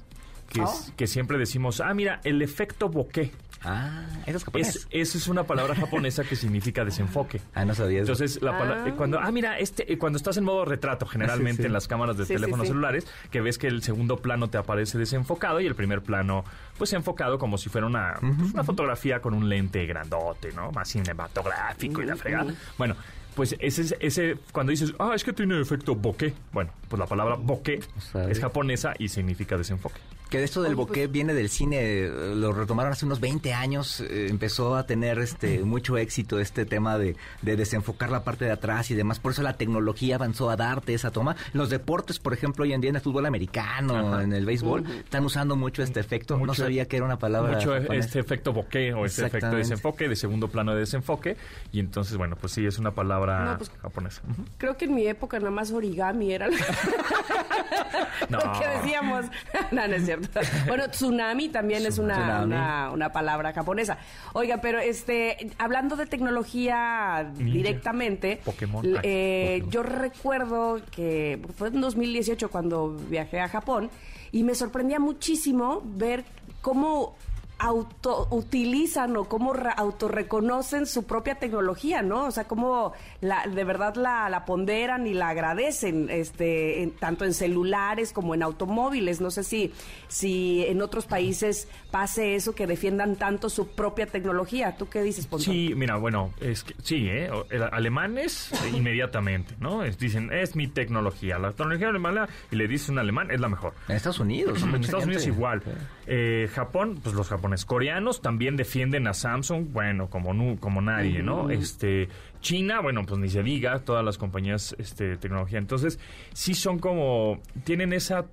[0.49, 3.31] que, es- que siempre decimos, ah, mira, el efecto bokeh.
[3.69, 4.67] Ah, eso es japonés.
[4.75, 7.41] Es, esa es una palabra japonesa que significa desenfoque.
[7.53, 8.11] Ah, no sabía eso.
[8.13, 8.87] Entonces, la pala- Ah.
[8.89, 11.67] eh, cuando, ah, mira, este, eh, cuando estás en modo retrato, generalmente Sí, sí.
[11.67, 12.69] en las cámaras de Sí, teléfonos sí.
[12.69, 16.45] celulares, que ves que el segundo plano te aparece desenfocado y el primer plano,
[16.77, 20.71] pues enfocado como si fuera una, pues, una fotografía con un lente grandote, ¿no?
[20.71, 22.53] Más cinematográfico y la fregada.
[22.77, 22.95] Bueno.
[23.37, 26.33] Pues ese, es- ese, cuando dices, ah, es que tiene efecto bokeh.
[26.51, 27.79] Bueno, pues la palabra bokeh
[28.11, 28.31] sabe.
[28.31, 30.01] es japonesa y significa desenfoque.
[30.29, 33.53] Que de esto del Oye, pues- bokeh viene del cine, lo retomaron hace unos 20
[33.53, 38.43] años, eh, empezó a tener este mucho éxito este tema de, de desenfocar la parte
[38.43, 41.37] de atrás y demás, por eso la tecnología avanzó a darte esa toma.
[41.53, 44.23] Los deportes, por ejemplo, hoy en día en el fútbol americano, Ajá.
[44.23, 47.71] en el béisbol, están usando mucho este efecto, no sabía que era una palabra Mucho
[47.73, 47.93] japonesa.
[48.07, 51.37] este efecto bokeh o este efecto de desenfoque, de segundo plano de desenfoque.
[51.71, 54.21] Y entonces, bueno, pues sí, es una palabra No, pues- japonesa.
[54.57, 56.55] Creo que en mi época nada más origami era lo,
[58.29, 58.37] No.
[58.53, 59.25] lo que decíamos.
[59.71, 60.39] no, no es cierto.
[60.67, 63.97] Bueno, tsunami también es una, una, una palabra japonesa.
[64.33, 67.53] Oiga, pero este, hablando de tecnología Ninja.
[67.53, 68.85] directamente, Pokémon.
[69.03, 69.71] eh, Pokémon.
[69.71, 73.89] yo recuerdo que fue en 2018 cuando viajé a Japón
[74.31, 76.25] y me sorprendía muchísimo ver
[76.61, 77.15] cómo
[77.59, 82.25] auto utilizan o cómo autorreconocen su propia tecnología, ¿no?
[82.25, 87.25] O sea, cómo la, de verdad la, la ponderan y la agradecen, este, en- tanto
[87.25, 89.21] en celulares como en automóviles.
[89.21, 89.73] No sé si,
[90.07, 94.75] si en otros países pase eso, que defiendan tanto su propia tecnología.
[94.77, 95.53] ¿Tú qué dices, Pontón?
[95.53, 97.29] Sí, mira, bueno, es que sí, ¿eh?
[97.71, 99.83] Alemanes eh, inmediatamente, ¿no?
[99.83, 101.39] Es- dicen, es mi tecnología.
[101.39, 103.73] La tecnología alemana, y le dice un alemán, es la mejor.
[103.87, 104.61] En Estados Unidos.
[104.61, 105.63] En Estados Unidos igual.
[106.05, 107.46] Eh, Japón, pues los japoneses.
[107.65, 111.49] Coreanos también defienden a Samsung, bueno, como, nu- como nadie, ¿no?
[111.49, 112.09] Este,
[112.41, 115.57] China, bueno, pues ni se diga, todas las compañías este, de tecnología.
[115.59, 115.99] Entonces,
[116.33, 118.25] sí son como, tienen esa,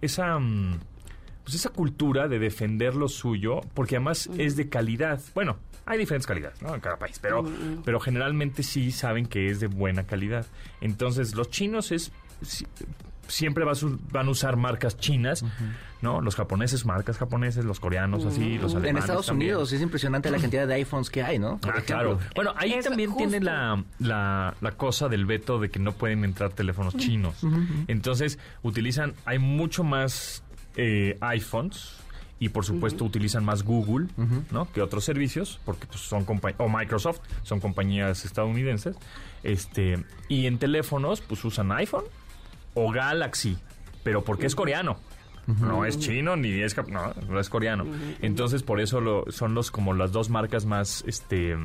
[0.00, 0.78] esa, mm,
[1.44, 5.20] pues esa cultura de defender lo suyo, porque además es de calidad.
[5.34, 6.74] Bueno, hay diferentes calidades, ¿no?
[6.74, 7.44] En cada país, pero,
[7.84, 10.44] pero generalmente sí saben que es de buena calidad.
[10.82, 12.12] Entonces, los chinos es
[13.28, 15.44] siempre vas van a usar marcas chinas,
[16.02, 16.20] ¿no?
[16.20, 19.50] Los japoneses, marcas japoneses, los coreanos así, los alemanes En Estados también.
[19.52, 21.58] Unidos es impresionante la cantidad de iPhones que hay, ¿no?
[21.58, 22.18] Por Ah, claro.
[22.34, 23.28] Bueno, ahí Es también justo.
[23.28, 27.36] tiene la, la, la cosa del veto de que no pueden entrar teléfonos chinos.
[27.86, 30.42] Entonces, utilizan, hay mucho más
[30.76, 31.94] eh, iPhones
[32.40, 34.06] y por supuesto utilizan más Google,
[34.52, 34.70] ¿no?
[34.72, 36.24] Que otros servicios, porque pues, son
[36.58, 38.96] o Microsoft, son compañías estadounidenses.
[39.42, 42.04] Este, y en teléfonos, pues usan iPhone
[42.74, 43.58] o Galaxy,
[44.02, 44.98] pero porque es coreano.
[45.46, 47.86] No es chino ni es no, no es coreano.
[48.20, 51.56] Entonces por eso lo, son los como las dos marcas más este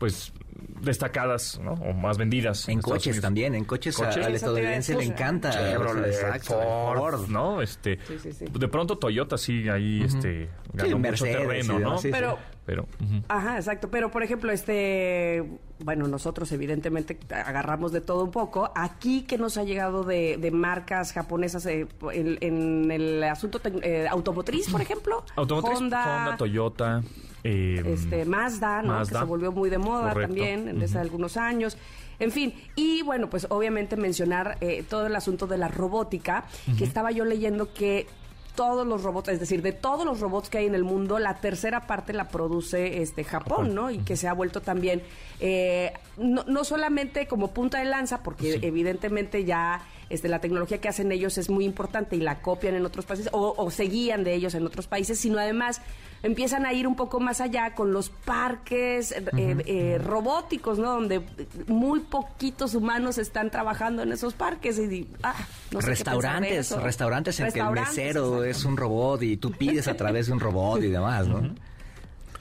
[0.00, 0.32] pues
[0.80, 1.72] destacadas, ¿no?
[1.74, 3.22] O más vendidas En coches Unidos.
[3.22, 4.26] también, en coches, a- Coches.
[4.26, 5.50] al estadounidense le encanta.
[5.50, 7.60] Chevrolet, Exacto, Ford, ¿no?
[7.62, 8.44] Este, Sí, sí, sí.
[8.50, 11.78] de pronto Toyota sí ahí este ganó mucho terreno, ¿no?
[11.80, 12.12] demás, sí, sí.
[12.12, 13.22] Pero Pero ujú.
[13.28, 13.90] Ajá, exacto.
[13.90, 15.42] Pero, por ejemplo, este,
[15.80, 18.72] bueno, nosotros evidentemente agarramos de todo un poco.
[18.74, 24.06] Aquí que nos ha llegado de, de marcas japonesas eh, en, en el asunto eh,
[24.08, 25.24] automotriz, por ejemplo.
[25.36, 27.02] Automotriz, Honda, Honda, Toyota,
[27.44, 28.88] eh, este, Mazda, ¿no?
[28.94, 29.12] Mazda.
[29.12, 30.34] Que se volvió muy de moda Correcto.
[30.34, 31.02] también desde Ujú.
[31.02, 31.76] algunos años.
[32.18, 36.44] En fin, y bueno, pues obviamente mencionar eh, todo el asunto de la robótica,
[36.76, 38.06] que estaba yo leyendo que
[38.54, 41.36] todos los robots, es decir, de todos los robots que hay en el mundo, la
[41.40, 43.74] tercera parte la produce este Japón, Japón.
[43.74, 43.90] ¿no?
[43.90, 45.02] Y que se ha vuelto también
[45.38, 48.58] eh, no, no solamente como punta de lanza, porque Sí.
[48.60, 52.84] evidentemente ya este, la tecnología que hacen ellos es muy importante y la copian en
[52.84, 55.80] otros países o, o se guían de ellos en otros países, sino además
[56.22, 60.92] empiezan a ir un poco más allá con los parques eh, eh, robóticos, ¿no?
[60.92, 61.22] Donde
[61.66, 65.34] muy poquitos humanos están trabajando en esos parques y ah,
[65.70, 69.94] no sé restaurantes, restaurantes en que el mesero es un robot y tú pides a
[69.94, 71.54] través de un robot y demás, ¿no?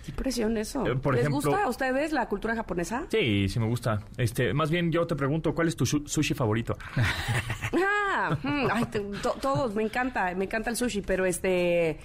[0.04, 0.86] Qué impresión eso.
[0.88, 3.04] Eh, por ¿Les ejemplo- gusta a ustedes la cultura japonesa?
[3.10, 4.00] Sí, sí me gusta.
[4.18, 6.78] Este, más bien yo te pregunto, ¿cuál es tu su- sushi favorito?
[8.22, 12.00] Ah, mm, ay, te- to- todos, me encanta, me encanta el sushi, pero este,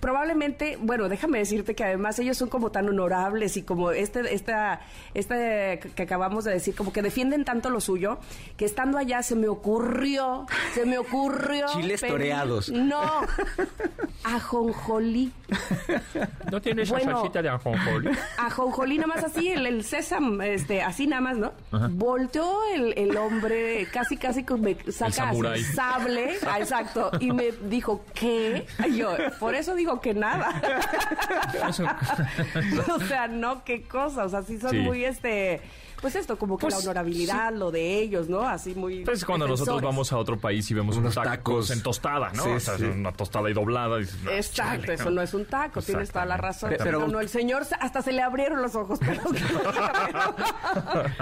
[0.00, 4.80] probablemente, bueno, déjame decirte que además ellos son como tan honorables y como este, esta,
[5.14, 8.18] este que acabamos de decir, como que defienden tanto lo suyo,
[8.56, 11.66] que estando allá se me ocurrió, se me ocurrió.
[11.74, 12.70] Chiles toreados.
[12.70, 13.02] No,
[14.24, 15.32] ajonjolí.
[16.50, 17.25] ¿No tienes Bueno.
[17.26, 18.10] Salsita de ajonjolí?
[18.38, 21.52] Ajonjolí nada más así, el, el sésamo, este, así nada más, ¿no?
[21.90, 25.62] Volteó el, el hombre, casi casi me saca así, samurái.
[25.62, 28.66] sable, ah, exacto, y me dijo, ¿qué?
[28.88, 30.60] Y yo, por eso digo que nada.
[32.94, 34.78] o sea, no, qué cosa, o sea, sí son Sí.
[34.78, 35.60] muy, este,
[36.06, 38.42] pues esto, como que Pues, la honorabilidad, lo de ellos, ¿no?
[38.42, 39.04] Así muy...
[39.04, 41.70] Pues cuando nosotros vamos a otro país y vemos unos tacos, tacos.
[41.72, 42.44] en tostada, ¿no?
[42.44, 42.84] Sí, o sea, sí.
[42.84, 43.98] una tostada y doblada.
[43.98, 46.72] dices, no, Exacto, chale, eso no es un taco, tienes toda la razón.
[46.78, 49.00] Pero- no, el señor se- hasta se le abrieron los ojos.
[49.00, 49.20] Pero,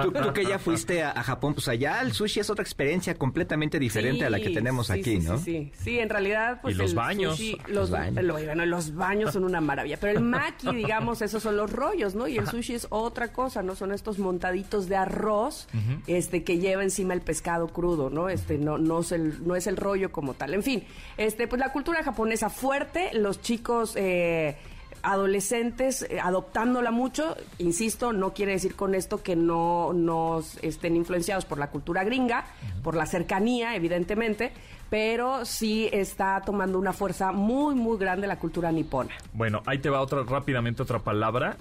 [0.03, 3.15] Tú, tú que ya fuiste a, a Japón, pues allá el sushi es otra experiencia
[3.15, 5.39] completamente diferente a la que tenemos sí, aquí, sí, ¿no?
[5.39, 7.37] Sí, sí, sí, en realidad, pues Y los el baños.
[7.37, 8.25] sushi, Los los, baños.
[8.25, 9.97] lo- bueno, los baños son una maravilla.
[10.01, 12.27] Pero el maki, digamos, esos son los rollos, ¿no?
[12.29, 13.75] Y el sushi es otra cosa, ¿no?
[13.77, 15.69] Son estos montaditos de arroz,
[16.07, 18.29] este, que lleva encima el pescado crudo, ¿no?
[18.29, 20.55] Este, no, no es el, no es el rollo como tal.
[20.55, 20.85] En fin,
[21.17, 24.57] este, pues la cultura japonesa fuerte, los chicos, eh,
[25.05, 31.45] adolescentes eh, adoptándola mucho, insisto, no quiere decir con esto que no nos estén influenciados
[31.45, 32.47] por la cultura gringa,
[32.83, 34.53] por la cercanía, evidentemente,
[34.91, 39.11] pero sí está tomando una fuerza muy, muy grande la cultura nipona.
[39.33, 41.57] Bueno, ahí te va otra rápidamente otra palabra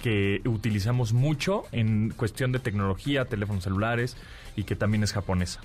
[0.00, 4.16] que utilizamos mucho en cuestión de tecnología, teléfonos celulares
[4.56, 5.60] y que también es japonesa.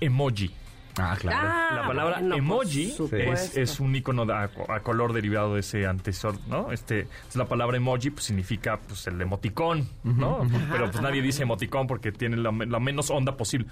[0.00, 0.50] Emoji.
[0.98, 1.48] Ah, claro.
[1.50, 2.94] Ah, la palabra bueno, emoji
[3.54, 6.72] es, un icono de- a, a color derivado de ese antesor, ¿no?
[6.72, 10.46] Este, es la palabra emoji pues, significa pues el emoticón, ¿no?
[10.72, 13.66] Pero pues nadie dice emoticón porque tiene la, me- la menos onda posible.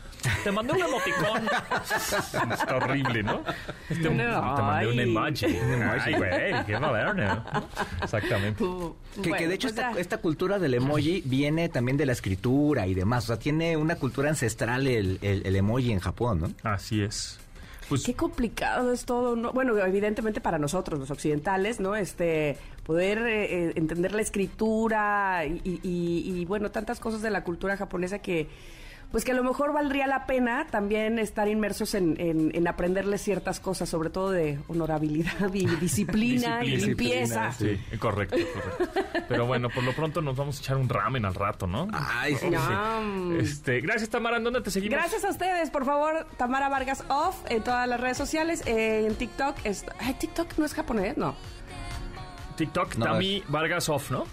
[0.45, 1.43] Te mandé un emoticón.
[2.53, 3.43] Está horrible, ¿no?
[3.91, 5.47] Este, No, te mandé un emoji.
[5.47, 7.45] Ay, güey, qué moderno.
[8.03, 8.65] Exactamente.
[9.17, 12.13] Que, que Bueno, de hecho pues esta, esta cultura del emoji viene también de la
[12.13, 13.25] escritura y demás.
[13.25, 16.71] O sea, tiene una cultura ancestral el, el- el emoji en Japón, ¿no?
[16.71, 17.16] Así es.
[17.89, 19.53] Pues Qué complicado es todo, ¿no?
[19.53, 21.95] Bueno, evidentemente para nosotros, los occidentales, ¿no?
[21.95, 27.45] Este, poder eh, eh, entender la escritura y- y- y, bueno, tantas cosas de la
[27.45, 28.49] cultura japonesa que,
[29.13, 33.23] pues que a lo mejor valdría la pena también estar inmersos en, en, en aprenderles
[33.23, 37.53] ciertas cosas, sobre todo de honorabilidad y disciplina, y Disciplina, limpieza.
[37.53, 39.25] Sí, correcto, correcto.
[39.29, 41.89] Pero bueno, por lo pronto nos vamos a echar un ramen al rato, ¿no?
[41.93, 42.49] Ay, sí.
[42.51, 43.39] Ñam.
[43.41, 44.99] Este, gracias Tamara, ¿en dónde te seguimos?
[44.99, 49.15] Gracias a ustedes, por favor, Tamara Vargas Off en todas las redes sociales, eh, en
[49.15, 49.57] TikTok.
[49.65, 51.35] Es, ay, TikTok no es japonés, no.
[52.57, 54.25] TikTok, No, Tami Vargas Off, ¿no?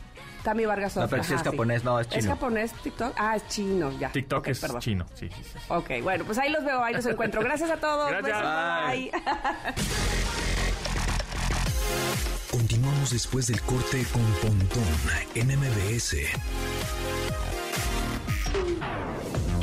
[0.44, 1.10] Tami Vargas No, Off.
[1.10, 2.30] pero sí ajá, es japonés, no, es ¿Es chino.
[2.32, 3.14] japonés TikTok?
[3.18, 4.12] Ah, es chino, ya.
[4.12, 4.82] TikTok Ok, es perdón.
[4.82, 5.60] chino, sí, sí, sí.
[5.70, 7.42] Ok, bueno, pues ahí los veo, ahí los encuentro.
[7.42, 8.10] Gracias a todos.
[8.12, 8.38] Gracias.
[8.38, 9.12] Besos, Bye.
[9.12, 9.74] bye.
[12.52, 14.84] Continuamos después del corte con Pontón
[15.34, 16.18] en MBS.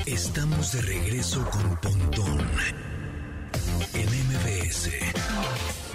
[0.06, 2.38] Estamos de regreso con Pontón
[3.94, 4.90] en MBS.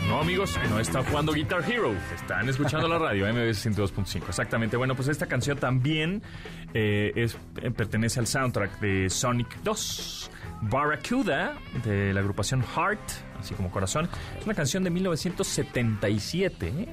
[0.08, 1.94] No, amigos, no están jugando Guitar Hero.
[2.14, 4.30] Están escuchando la radio, MBS 102.5.
[4.30, 4.78] Exactamente.
[4.78, 6.22] Bueno, pues esta canción también
[6.74, 10.32] eh, eh, pertenece al soundtrack de Sonic 2.
[10.62, 11.54] Barracuda,
[11.84, 13.02] de la agrupación Heart,
[13.40, 14.08] así como Corazón.
[14.40, 16.68] Es una canción de 1977.
[16.68, 16.90] ¿eh?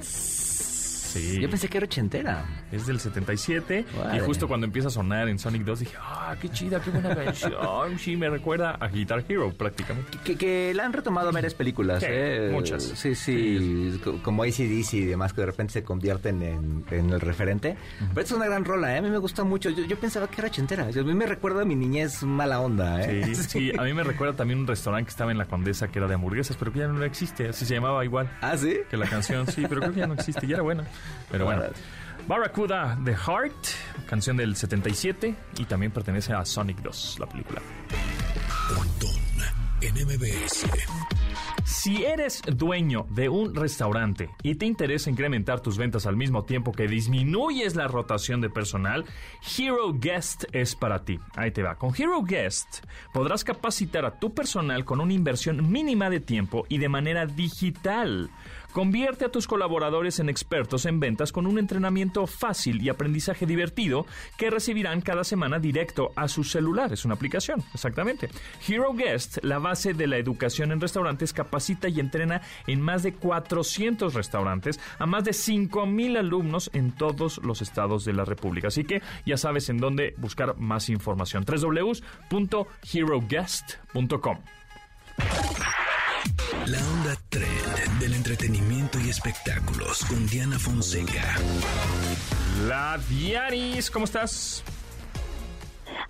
[1.13, 1.39] Sí.
[1.41, 2.45] Yo pensé que era ochentera.
[2.71, 4.19] Es del 77 y Órale.
[4.21, 7.53] justo cuando empieza a sonar en Sonic 2 dije, ah, qué chida, qué buena canción.
[7.99, 10.17] Sí, me recuerda a Guitar Hero prácticamente.
[10.23, 12.49] Que, que la han retomado varias películas, Sí, ¿eh?
[12.51, 12.83] muchas.
[12.83, 17.19] Sí, sí, co- como ACDC y demás, que de repente se convierten en, en el
[17.21, 17.75] referente.
[18.13, 18.97] Pero es una gran rola, ¿eh?
[18.97, 19.69] A mí me gusta mucho.
[19.69, 20.83] Yo, yo pensaba que era ochentera.
[20.83, 23.23] A mí me recuerda a mi niñez mala onda, ¿eh?
[23.25, 25.99] Sí, sí, a mí me recuerda también un restaurante que estaba en la Condesa que
[25.99, 28.77] era de hamburguesas, pero que ya no existe, así se llamaba igual ¿Ah, sí?
[28.89, 30.83] que la canción, sí, pero creo que ya no existe, ya era buena.
[31.31, 31.63] Pero bueno,
[32.27, 37.61] Barracuda The Heart, canción del 77 y también pertenece a Sonic 2, la película.
[41.65, 46.71] Si eres dueño de un restaurante y te interesa incrementar tus ventas al mismo tiempo
[46.71, 49.03] que disminuyes la rotación de personal,
[49.57, 51.19] Hero Guest es para ti.
[51.35, 51.75] Ahí te va.
[51.75, 56.77] Con Hero Guest podrás capacitar a tu personal con una inversión mínima de tiempo y
[56.77, 58.29] de manera digital.
[58.73, 64.07] Convierte a tus colaboradores en expertos en ventas con un entrenamiento fácil y aprendizaje divertido
[64.35, 66.91] que recibirán cada semana directo a su celular.
[66.91, 68.29] Es una aplicación, exactamente.
[68.67, 73.13] Hero Guest, la base de la educación en restaurantes, capacita y entrena en más de
[73.13, 78.69] 400 restaurantes a más de 5.000 alumnos en todos los estados de la República.
[78.69, 81.45] Así que ya sabes en dónde buscar más información.
[81.45, 84.37] www.heroguest.com.
[86.67, 91.35] La onda trend del entretenimiento y espectáculos con Diana Fonseca.
[92.67, 94.63] La Dianis, ¿cómo estás?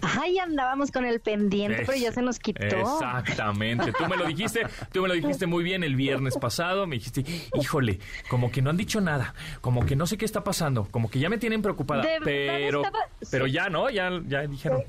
[0.02, 2.64] Ay, andábamos con el pendiente, pero ya se nos quitó.
[2.66, 3.94] Exactamente.
[3.94, 6.86] Tú me lo dijiste, tú me lo dijiste muy bien el viernes pasado.
[6.88, 7.24] Me dijiste,
[7.56, 8.00] híjole,
[8.30, 11.20] como que no han dicho nada, como que no sé qué está pasando, como que
[11.20, 12.04] ya me tienen preocupada.
[12.04, 13.52] De pero, estaba- pero sí.
[13.54, 13.90] ya, ¿no?
[13.90, 14.84] Ya, ya dijeron.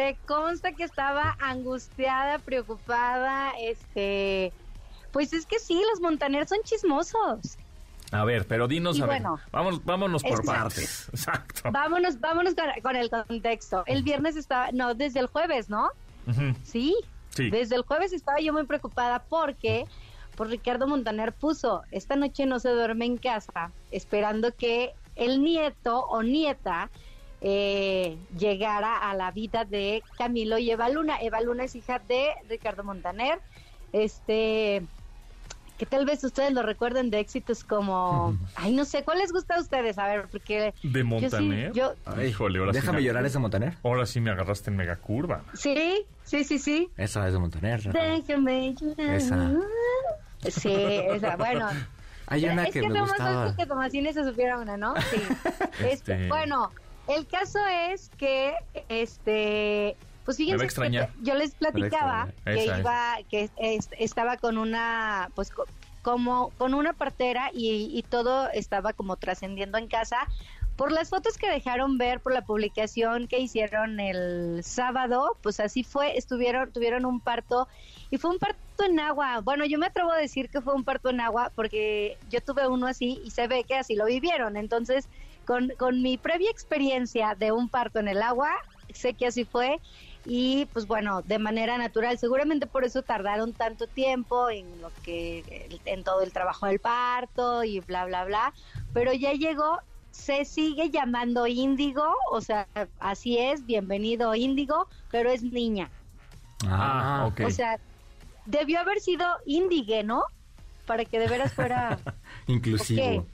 [0.00, 4.50] Te consta que estaba angustiada, preocupada, este...
[5.12, 7.58] Pues es que sí, los montaneros son chismosos.
[8.10, 10.52] A ver, pero dinos, Y a ver, bueno, vamos, vámonos por exacto.
[10.52, 11.08] partes.
[11.12, 11.70] Exacto.
[11.70, 13.82] Vámonos, vámonos con, con el contexto.
[13.84, 15.90] El viernes estaba, no, desde el jueves, ¿no?
[16.64, 16.96] Sí.
[17.28, 17.50] Sí.
[17.50, 19.84] Desde el jueves estaba yo muy preocupada porque
[20.34, 26.06] pues Ricardo Montaner puso, esta noche no se duerme en casa, esperando que el nieto
[26.06, 26.88] o nieta
[27.40, 31.18] eh, llegara a la vida de Camilo y Eva Luna.
[31.20, 33.38] Eva Luna es hija de Ricardo Montaner,
[33.92, 34.82] este
[35.78, 39.54] que tal vez ustedes lo recuerden de éxitos como, ay no sé, ¿cuál les gusta
[39.56, 39.98] a ustedes?
[39.98, 41.72] A ver, porque ¿De yo sí, Montaner?
[41.72, 43.74] yo, Ay, Híjole, ahora sí Déjame me- llorar ese Montaner.
[43.82, 45.42] Ahora sí me agarraste en mega curva.
[45.54, 46.90] sí, sí, sí, sí.
[46.98, 47.80] Esa es de Montaner.
[47.82, 49.16] Déjame llorar.
[49.16, 49.52] Esa.
[50.50, 51.68] Sí, esa, bueno.
[52.26, 53.56] Hay una es que, que, me gustaba.
[53.56, 54.94] Que Tomasini se supiera una, ¿no?
[55.10, 55.16] Sí.
[55.80, 56.70] Este, Este- Bueno,
[57.16, 57.58] el caso
[57.90, 58.54] es que,
[58.88, 60.58] este, pues fíjense,
[61.16, 65.64] que yo les platicaba que iba, que es- estaba con una, pues co-
[66.02, 70.26] como con una partera y, y todo estaba como trascendiendo en casa.
[70.76, 75.84] Por las fotos que dejaron ver, por la publicación que hicieron el sábado, pues así
[75.84, 77.68] fue, estuvieron, tuvieron un parto
[78.10, 79.40] y fue un parto en agua.
[79.40, 82.66] Bueno, yo me atrevo a decir que fue un parto en agua porque yo tuve
[82.66, 84.56] uno así y se ve que así lo vivieron.
[84.56, 85.06] Entonces,
[85.50, 88.52] con, con mi previa experiencia de un parto en el agua,
[88.94, 89.80] sé que así fue
[90.24, 92.18] y pues bueno, de manera natural.
[92.18, 97.64] Seguramente por eso tardaron tanto tiempo en lo que en todo el trabajo del parto
[97.64, 98.54] y bla bla bla,
[98.94, 99.80] pero ya llegó
[100.12, 102.68] se sigue llamando Índigo, o sea,
[103.00, 105.90] así es, bienvenido Índigo, pero es niña.
[106.64, 107.40] Ah, ok.
[107.44, 107.80] O sea,
[108.46, 110.22] debió haber sido Índigue, ¿no?
[110.86, 111.98] Para que de veras fuera...
[112.46, 113.26] Inclusivo.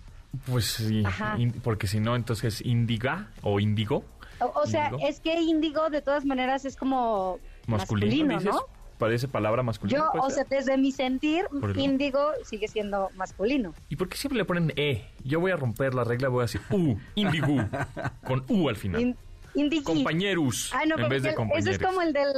[0.51, 1.03] Pues sí,
[1.39, 4.05] in- porque si no, entonces indiga o índigo.
[4.41, 5.09] O, o sea, Índigo.
[5.09, 8.55] es que Índigo de todas maneras es como Masculino, masculino, dices.
[8.55, 8.61] ¿no?
[8.99, 9.99] Parece palabra masculina.
[10.15, 10.59] Yo, o sea, ser?
[10.59, 11.45] desde mi sentir,
[11.77, 13.75] Índigo sigue siendo masculino.
[13.89, 15.07] ¿Y por qué siempre le ponen E?
[15.25, 17.47] Yo voy a romper la regla, voy a decir U, indigo,
[18.27, 19.01] con U al final.
[19.01, 19.17] In-
[19.55, 19.85] Indigui.
[19.85, 21.75] Compañeros, Ah, no, en vez de el- ese compañeros.
[21.75, 22.29] es como el del,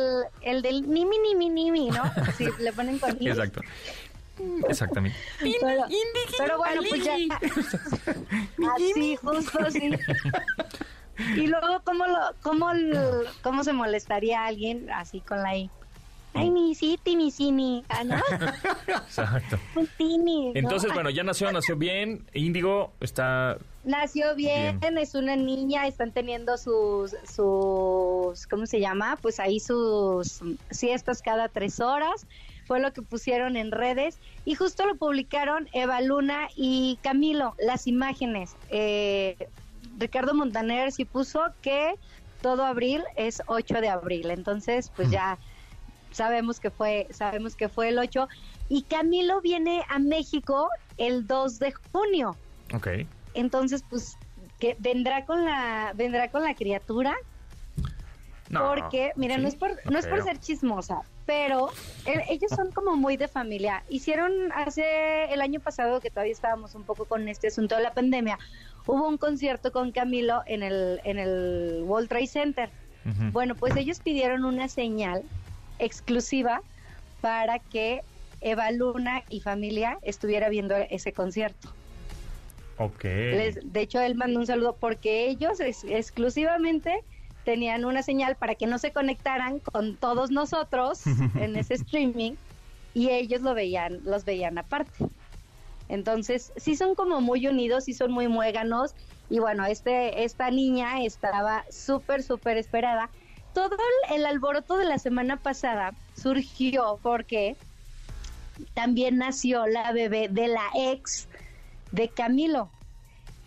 [0.40, 2.02] el del nimi, nimi, nimi, ¿no?
[2.38, 3.10] Sí, le ponen con.
[3.20, 3.60] Exacto.
[4.68, 5.18] Exactamente.
[5.40, 5.84] Pero,
[6.38, 7.14] pero bueno, pues ya.
[8.74, 9.90] Así, justo así.
[11.34, 12.70] Y luego, ¿cómo, lo, cómo,
[13.42, 15.68] ¿cómo se molestaría alguien así con la I?
[16.34, 17.84] Ay, mi siti, mi sini.
[17.88, 18.16] Ah, ¿no?
[18.86, 19.58] Exacto.
[19.74, 20.52] Un tini, ¿no?
[20.54, 22.24] Entonces, bueno, ya nació, nació bien.
[22.32, 24.98] Índigo está Nació bien, Bien.
[24.98, 29.16] es una niña, están teniendo sus, sus, ¿cómo se llama?
[29.22, 32.26] Pues ahí sus siestas cada tres horas,
[32.68, 37.86] fue lo que pusieron en redes y justo lo publicaron Eva Luna y Camilo, las
[37.86, 38.54] imágenes.
[38.68, 39.48] Eh,
[39.98, 41.94] Ricardo Montaner sí puso que
[42.42, 45.38] todo abril es 8 de abril, entonces pues ya
[46.12, 48.28] sabemos que fue, sabemos que fue el 8
[48.68, 52.36] y Camilo viene a México el 2 de junio.
[52.74, 52.88] Ok.
[53.34, 54.18] Entonces, pues,
[54.58, 57.16] que vendrá con la, vendrá con la criatura,
[58.50, 61.70] No, porque, mira, sí, no es por, no es por ser chismosa, pero
[62.28, 63.82] ellos son como muy de familia.
[63.88, 67.92] Hicieron hace el año pasado, que todavía estábamos un poco con este asunto de la
[67.92, 68.38] pandemia,
[68.86, 72.70] hubo un concierto con Camilo en el, en el World Trade Center.
[73.32, 75.22] Bueno, pues ellos pidieron una señal
[75.78, 76.60] exclusiva
[77.22, 78.02] para que
[78.40, 81.70] Eva Luna y familia estuviera viendo ese concierto.
[82.76, 83.04] Ok.
[83.04, 87.02] Les- de hecho, él mandó un saludo porque ellos ex- exclusivamente
[87.48, 91.00] tenían una señal para que no se conectaran con todos nosotros
[91.40, 92.32] en ese streaming
[92.92, 95.06] y ellos lo veían, los veían aparte.
[95.88, 98.94] Entonces, sí son como muy unidos, sí son muy muéganos
[99.30, 103.08] y bueno, este esta niña estaba súper súper esperada.
[103.54, 103.78] Todo
[104.10, 107.56] el, el alboroto de la semana pasada surgió porque
[108.74, 111.28] también nació la bebé de la ex
[111.92, 112.68] de Camilo.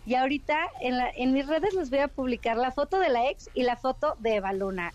[0.06, 3.28] Y ahorita en, la- en mis redes les voy a publicar la foto de la
[3.30, 4.92] ex y la foto de Eva Luna.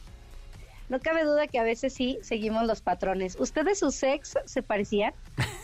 [0.90, 3.36] No cabe duda que a veces sí seguimos los patrones.
[3.40, 5.14] ¿Ustedes sus ex se parecían?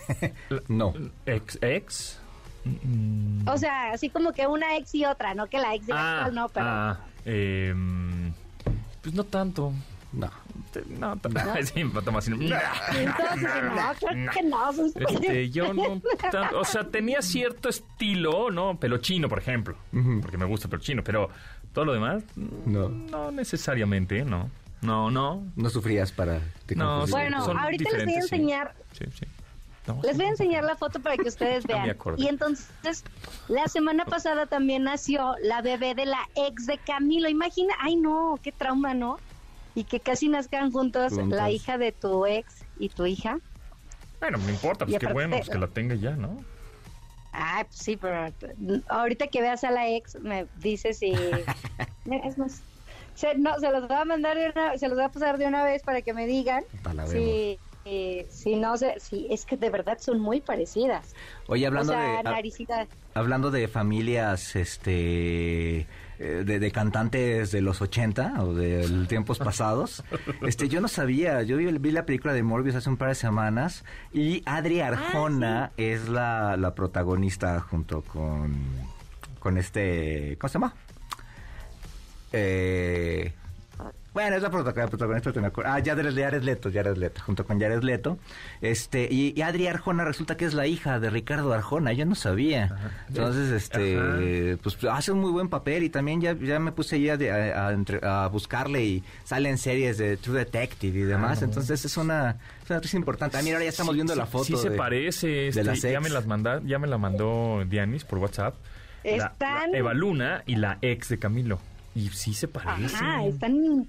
[0.68, 0.94] No.
[1.26, 2.20] Ex, ex.
[2.66, 5.94] Mm, O sea, así como que una ex y otra, no que la ex de
[5.94, 6.66] la ah, actual no, pero...
[6.68, 8.34] ah, em,
[9.02, 9.74] pues no tanto.
[10.14, 10.30] No.
[10.72, 11.40] Te- No, tanto.
[11.64, 12.00] Sí, no.
[12.00, 12.24] Entonces,
[13.42, 14.74] no, claro que no.
[14.74, 16.02] son- Este, yo no
[16.32, 18.78] tanto, o sea, tenía cierto estilo, ¿no?
[18.80, 20.22] Pelo chino, por ejemplo, Ujú.
[20.22, 21.30] porque me gusta el pelo chino, pero
[21.74, 22.90] todo lo demás, No.
[22.90, 24.50] no necesariamente, no.
[24.82, 25.44] No, no.
[25.56, 27.06] No sufrías para te No.
[27.08, 28.36] Bueno, Son ahorita les voy a diferentes, sí.
[28.36, 29.26] enseñar Sí, sí.
[29.88, 30.32] No, Les voy a no.
[30.34, 31.90] enseñar la foto para que ustedes No me vean.
[31.90, 32.22] acordé.
[32.24, 33.04] y entonces,
[33.48, 37.28] la semana pasada también nació la bebé de la ex de Camilo.
[37.30, 39.18] Imagina, ay no, qué trauma, ¿no?
[39.76, 41.38] Y que casi nazcan juntos Juntos.
[41.38, 43.40] la hija de tu ex y tu hija.
[44.20, 46.44] Bueno, no importa, Y pues qué aparte- bueno, pues que la tenga ya, ¿no?
[47.32, 48.32] Ay, pues sí, pero
[48.90, 51.18] ahorita que veas a la ex, me dices es
[52.38, 52.62] más,
[53.16, 55.48] se, no, se los voy a mandar de una, se los voy a pasar de
[55.48, 56.64] una vez para que me digan
[57.08, 61.16] si, eh, si no sé, si es que de verdad son muy parecidas.
[61.48, 62.18] Oye, hablando o sea, de...
[62.20, 62.88] ah, naricita.
[63.16, 65.88] Hablando de familias, este,
[66.20, 70.04] eh, de, de cantantes de los 80 o de tiempos pasados,
[70.42, 73.16] este, yo no sabía, yo vi, vi la película de Morbius hace un par de
[73.16, 78.56] semanas y Adri Arjona es la, la protagonista junto con,
[79.40, 80.76] con este, ¿cómo se llama?
[82.32, 83.34] Eh,
[84.14, 85.32] bueno, es la prota- la protagonista.
[85.34, 85.72] te me acuerdo.
[85.72, 88.18] Ah, Jared, Jared Leto, Jared Leto, junto con Jared Leto.
[88.62, 92.16] Este, y, y Adri Arjona resulta que es la hija de Ricardo Arjona, yo no
[92.16, 92.76] sabía.
[93.10, 97.18] Entonces, este, pues hace un muy buen papel y también ya, ya me puse ya
[97.18, 101.42] de- a, a entre- a buscarle y salen series de True Detective y demás.
[101.42, 103.38] Entonces es una, es una actriz importante.
[103.38, 104.44] Ah, mira, ahora ya estamos viendo la foto.
[104.46, 106.02] Sí se de- parece, este, las ya ex.
[106.02, 108.56] me las manda, ya me la mandó Dianis por WhatsApp.
[109.04, 111.60] La- Están- la Eva Luna y la ex de Camilo.
[111.96, 112.86] Y sí se parecen.
[112.96, 113.88] Ajá, están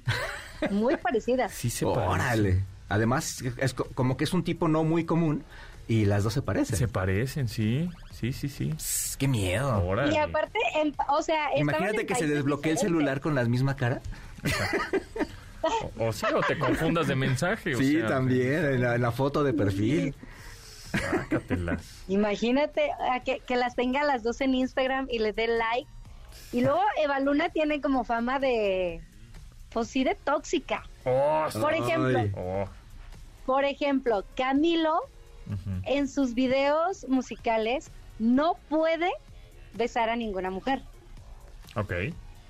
[0.70, 1.52] muy parecidas.
[1.52, 2.08] Sí se parecen.
[2.10, 2.62] Órale.
[2.88, 5.42] Además, es co- como que es un tipo no muy común
[5.88, 6.76] y las dos se parecen.
[6.76, 7.88] Se parecen, sí.
[8.10, 8.72] Sí, sí, sí.
[8.76, 9.82] Pss, ¡Qué miedo!
[9.86, 10.14] Órale.
[10.14, 13.74] Y aparte, en- o sea, Imagínate en que se desbloquee el celular con la misma
[13.76, 14.00] cara.
[15.62, 17.74] O, o sí, o te confundas de mensaje.
[17.74, 20.14] o Sí, sea, también, en la, en la foto de perfil.
[20.92, 22.02] Sácatelas.
[22.08, 25.90] Imagínate a que, que las tenga las dos en Instagram y les dé like.
[26.52, 29.00] Y luego Eva Luna tiene como fama de,
[29.70, 30.84] pues sí, de tóxica.
[31.04, 32.64] Oh, Por ejemplo, oh,
[33.46, 35.00] por ejemplo, Camilo
[35.84, 39.10] en sus videos musicales no puede
[39.74, 40.82] besar a ninguna mujer.
[41.76, 41.92] Ok.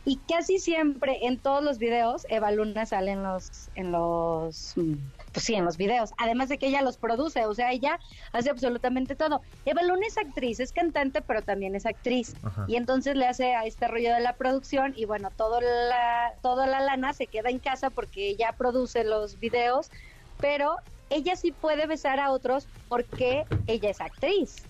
[0.05, 4.95] Y casi siempre en todos los videos Eva Luna sale en los, en los, mm,
[5.35, 6.13] pues sí, en los videos.
[6.17, 7.99] Además de que ella los produce, o sea, ella
[8.33, 9.43] hace absolutamente todo.
[9.67, 12.37] Eva Luna es actriz, es cantante, pero también es actriz.
[12.45, 12.65] Ajá.
[12.69, 16.69] Y entonces le hace a este rollo de la producción y bueno, todo la, toda
[16.69, 19.91] la lana se queda en casa porque ella produce los videos,
[20.39, 20.77] pero
[21.11, 24.63] ella sí puede besar a otros porque ella es actriz.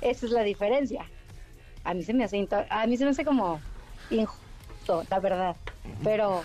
[0.00, 1.06] Esa es la diferencia.
[1.84, 3.60] A mí se me hace, a mí se me hace como
[4.10, 5.56] injusto, la verdad.
[6.02, 6.42] Pero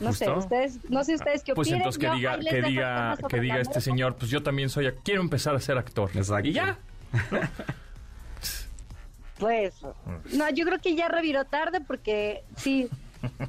[0.00, 1.80] no sé, ustedes, no sé ustedes qué Pues opinen.
[1.82, 5.20] entonces que Yo diga, que diga, que diga este señor, pues yo también soy, quiero
[5.20, 6.10] empezar a ser actor.
[6.14, 6.48] Exacto.
[6.48, 6.78] Y ya.
[9.38, 9.74] Pues,
[10.32, 12.88] no, yo creo que ya reviró tarde porque sí.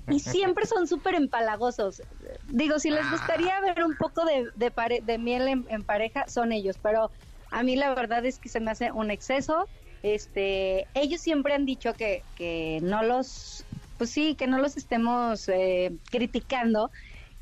[0.09, 2.01] Y siempre son súper empalagosos.
[2.47, 6.27] Digo, si les gustaría ver un poco de, de, pare- de miel en, en pareja,
[6.29, 6.77] son ellos.
[6.81, 7.11] Pero
[7.51, 9.67] a mí la verdad es que se me hace un exceso.
[10.01, 13.65] Este, ellos siempre han dicho que, que no los,
[13.97, 16.91] pues sí, que no los estemos eh, criticando,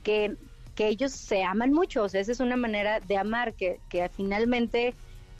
[0.03, 0.35] que,
[0.75, 2.03] que ellos se aman mucho.
[2.03, 4.93] O sea, esa es una manera de amar que, que finalmente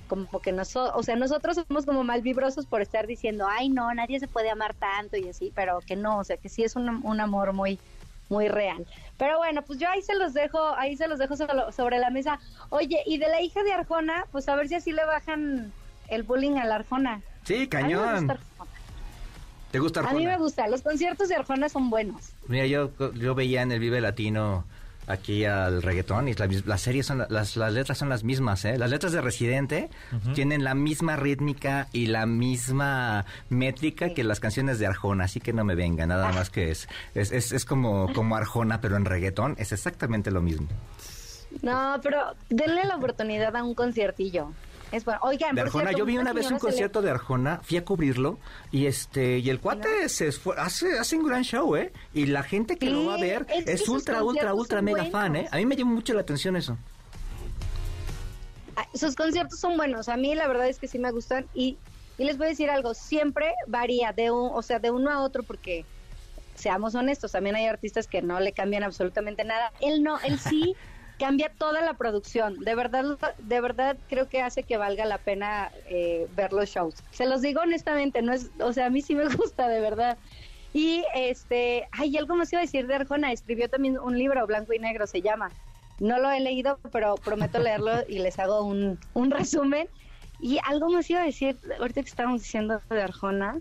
[0.07, 3.91] como que nosotros, o sea, nosotros somos como mal vibrosos por estar diciendo, ay, no,
[3.93, 6.75] nadie se puede amar tanto y así, pero que no, o sea, que sí es
[6.75, 7.79] un, un amor muy,
[8.29, 8.85] muy real.
[9.17, 12.09] Pero bueno, pues yo ahí se los dejo, ahí se los dejo sobre, sobre la
[12.09, 12.39] mesa.
[12.69, 15.71] Oye, y de la hija de Arjona, pues a ver si así le bajan
[16.09, 17.21] el bullying a la Arjona.
[17.43, 17.93] Sí, mí
[19.73, 19.83] cañón.
[19.83, 20.17] gusta Arjona.
[20.19, 22.31] ¿Te A mí me gusta, los conciertos de Arjona son buenos.
[22.47, 24.65] Mira, yo, yo veía en el Vive Latino
[25.05, 28.63] aquí al reggaetón y la- las series son la- las, las letras son las mismas,
[28.63, 28.77] ¿eh?
[28.77, 29.89] Las letras de Residente
[30.33, 35.51] tienen la misma rítmica y la misma métrica que las canciones de Arjona, así que
[35.51, 39.03] no me venga, nada más que es es, es, es como, como Arjona, pero en
[39.03, 40.67] reggaetón es exactamente lo mismo.
[41.61, 42.19] No, pero
[42.49, 44.51] denle la oportunidad a un conciertillo.
[44.93, 45.19] Es bueno.
[45.23, 47.83] Oigan, De Arjona, cierto, yo vi una vez un le- concierto de Arjona, fui a
[47.83, 48.37] cubrirlo
[48.71, 51.91] y este y el cuate se hace hace un gran show, ¿eh?
[52.13, 55.47] Y la gente que lo va a ver es ultra ultra ultra mega fan, ¿eh?
[55.51, 56.77] A mí me llamó mucho la atención eso.
[58.75, 60.09] ah, sus conciertos son buenos.
[60.09, 61.77] A mí la verdad es que sí me gustan y,
[62.17, 65.21] y les voy a decir algo, siempre varía de un, o sea, de uno a
[65.23, 65.85] otro porque
[66.55, 69.71] seamos honestos, también hay artistas que no le cambian absolutamente nada.
[69.81, 70.75] Él no, él sí
[71.19, 72.59] cambia toda la producción.
[72.59, 76.95] De verdad, de verdad creo que hace que valga la pena eh, ver los shows.
[77.11, 80.17] Se los digo honestamente, no es, o sea, a mí sí me gusta, de verdad.
[80.73, 84.73] Y este, ay, algo más iba a decir de Arjona, escribió también un libro, Blanco
[84.73, 85.51] y Negro se llama.
[85.99, 89.87] No lo he leído, pero prometo leerlo y les hago un, un resumen.
[90.39, 93.59] Y algo más iba a decir, ahorita que estábamos diciendo de Arjona,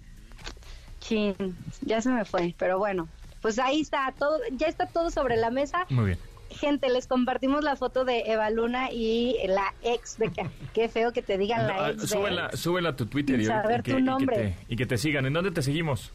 [1.00, 1.34] chin,
[1.82, 3.08] ya se me fue, pero bueno,
[3.42, 5.86] pues ahí está, todo, ya está todo sobre la mesa.
[5.90, 6.18] Muy bien.
[6.54, 11.12] Gente, les compartimos la foto de Eva Luna y la ex de que qué feo
[11.12, 12.02] que te digan la Ah, ex.
[12.02, 12.58] de súbela, él.
[12.58, 14.36] súbela a tu Twitter y, saber y que, tu y que nombre.
[14.36, 15.26] te, y que te sigan.
[15.26, 16.12] ¿En dónde te seguimos?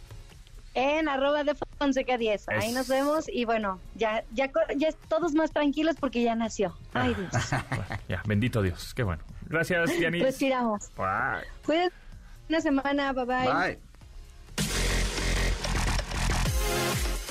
[0.73, 2.49] En arroba de Fonseca 10.
[2.49, 6.75] Ahí nos vemos y bueno, ya, ya, ya todos más tranquilos porque ya nació.
[6.93, 7.31] Ay, Dios.
[7.69, 8.93] Bueno, ya, bendito Dios.
[8.93, 9.23] Qué bueno.
[9.47, 10.21] Gracias, Dianis.
[10.21, 10.91] Respiramos.
[10.95, 11.47] Bye.
[11.65, 11.95] Cuídense
[12.49, 13.11] una semana.
[13.13, 13.53] Bye bye.
[13.53, 13.79] Bye.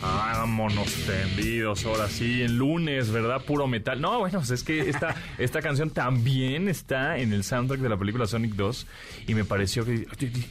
[0.00, 3.42] Vámonos tendidos, ahora sí, en lunes, ¿verdad?
[3.44, 4.00] Puro metal.
[4.00, 8.26] No, bueno, es que esta, esta canción también está en el soundtrack de la película
[8.26, 8.86] Sonic 2
[9.26, 10.06] y me pareció que...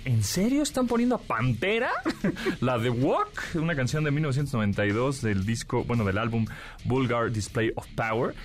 [0.06, 1.90] ¿En serio están poniendo a Pantera?
[2.62, 6.46] La de Walk, una canción de 1992 del disco, bueno, del álbum
[6.84, 8.36] Vulgar Display of Power,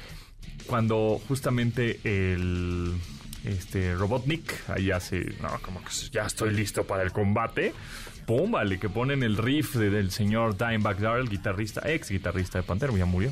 [0.66, 2.94] cuando justamente el...
[3.44, 7.74] Este Robotnik ahí hace, no, como que ya estoy listo para el combate.
[8.26, 12.64] Pum, vale, que ponen el riff de- del señor Dimebag Darrell, guitarrista, ex guitarrista de
[12.64, 13.30] Pantera, ya murió.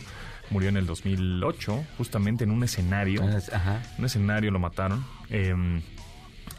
[0.51, 3.22] Murió en el 2008, justamente en un escenario.
[3.53, 3.82] Ajá.
[3.99, 5.05] Un escenario lo mataron.
[5.30, 5.55] eh,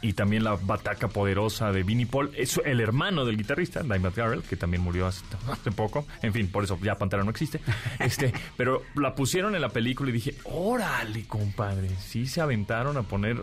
[0.02, 4.42] y también la bataca poderosa de Vinnie Paul, es el hermano del guitarrista, Dimebag Darrell,
[4.42, 6.06] que también murió hace, hace poco.
[6.20, 7.60] En fin, por eso ya Pantera no existe.
[8.00, 11.88] Este, pero la pusieron en la película y dije, órale, compadre.
[12.00, 13.42] Sí se aventaron a poner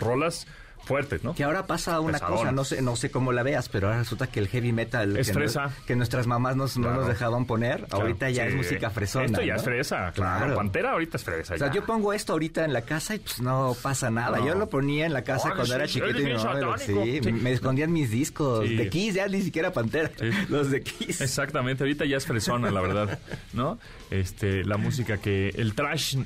[0.00, 0.46] rolas
[0.84, 1.34] fuertes, ¿no?
[1.34, 4.26] Que ahora pasa una cosa, no sé, no sé cómo la veas, pero ahora resulta
[4.26, 5.70] que el heavy metal Es que, fresa.
[5.86, 8.48] que nuestras mamás nos, no nos dejaban poner, Claro, ahorita ya sí.
[8.50, 9.26] es música fresona.
[9.26, 9.58] Esto ya ¿no?
[9.58, 10.54] es fresa, claro.
[10.56, 11.54] Pantera ahorita es fresa.
[11.54, 11.72] O sea, ya.
[11.74, 14.38] yo pongo esto ahorita en la casa y pues no pasa nada.
[14.38, 14.46] No.
[14.46, 16.76] Yo lo ponía en la casa cuando sí, era chiquito y me- satánico.
[16.78, 17.32] sí, Sí.
[17.32, 18.68] me escondían mis discos.
[18.68, 20.10] De Kiss, ya ni siquiera Pantera.
[20.48, 21.20] Los de Kiss.
[21.20, 23.18] Exactamente, ahorita ya es fresona, la verdad,
[23.52, 23.78] ¿no?
[24.10, 26.16] Este, la música que el trash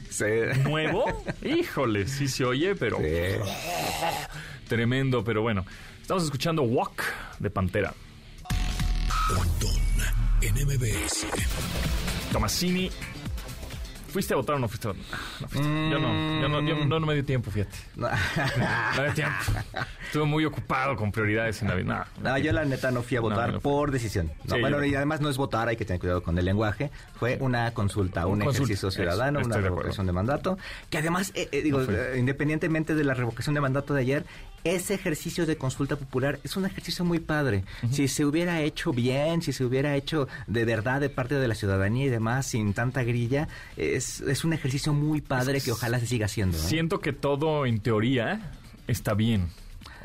[0.64, 1.04] nuevo,
[1.44, 3.04] híjole, sí se oye, pero Sí.
[4.66, 5.64] Tremendo, pero bueno.
[6.00, 7.02] Estamos escuchando Walk
[7.38, 7.94] de Pantera.
[9.28, 9.82] Pontón
[10.40, 11.26] en MBS.
[12.32, 12.90] Tomasini,
[14.16, 15.04] ¿fuiste a votar o no fuiste a votar?
[15.12, 15.68] Ah, No fuiste.
[15.68, 17.76] Yo no, yo no, yo no, no me dio tiempo, fíjate.
[17.96, 18.08] No.
[18.96, 19.36] Me dio tiempo.
[20.06, 22.06] Estuve muy ocupado con prioridades en la vida.
[22.22, 24.32] No, No, yo la neta no fui a votar por decisión.
[24.44, 26.46] No, Sí, bueno, yo- y además no es votar, hay que tener cuidado con el
[26.46, 26.90] lenguaje.
[27.18, 30.56] Fue una consulta, un ejercicio ciudadano, estoy una revocación de mandato.
[30.88, 34.24] Que además, eh, eh, digo, eh, independientemente de la revocación de mandato de ayer,
[34.64, 37.64] ese ejercicio de consulta popular es un ejercicio muy padre.
[37.92, 41.54] Si se hubiera hecho bien, si se hubiera hecho de verdad de parte de la
[41.54, 43.46] ciudadanía y demás, sin tanta grilla,
[43.76, 46.56] es, es un ejercicio muy padre que ojalá se siga haciendo.
[46.56, 46.60] ¿eh?
[46.60, 48.52] Siento que todo en teoría
[48.86, 49.48] está bien.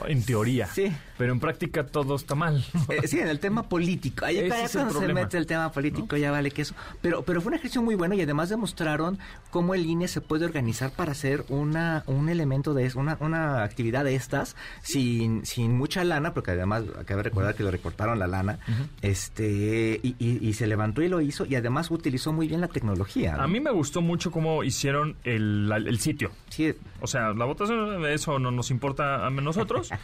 [0.07, 0.67] En teoría.
[0.67, 0.91] Sí.
[1.21, 2.65] Pero en práctica todo está mal.
[2.89, 4.25] Eh, sí, en el tema político.
[4.25, 5.19] Ahí cuando se problema.
[5.21, 6.73] mete el tema político ya vale que eso.
[6.99, 9.19] Pero, pero fue un ejercicio muy bueno y además demostraron
[9.51, 14.03] cómo el INE se puede organizar para hacer una, un elemento de una, una actividad
[14.03, 18.25] de estas sin, sin mucha lana, porque además acaba de recordar que le recortaron la
[18.25, 18.57] lana,
[19.03, 22.67] este, y, y- y se levantó y lo hizo, y además utilizó muy bien la
[22.67, 23.35] tecnología.
[23.37, 23.43] ¿no?
[23.43, 26.31] A mí me gustó mucho cómo hicieron el, el sitio.
[26.49, 29.89] Sí, O sea, la votación, eso no nos importa a nosotros.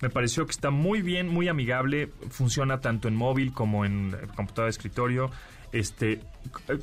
[0.00, 2.10] Me pareció que está muy bien, muy amigable.
[2.30, 5.30] Funciona tanto en móvil como en computadora de escritorio.
[5.72, 6.20] Este.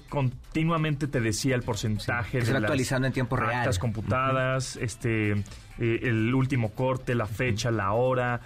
[0.10, 3.68] Continuamente te decía el porcentaje se de va las actualizando en tiempo real.
[3.80, 5.44] computadas, este, eh,
[6.04, 8.42] el último corte, la fecha, la hora.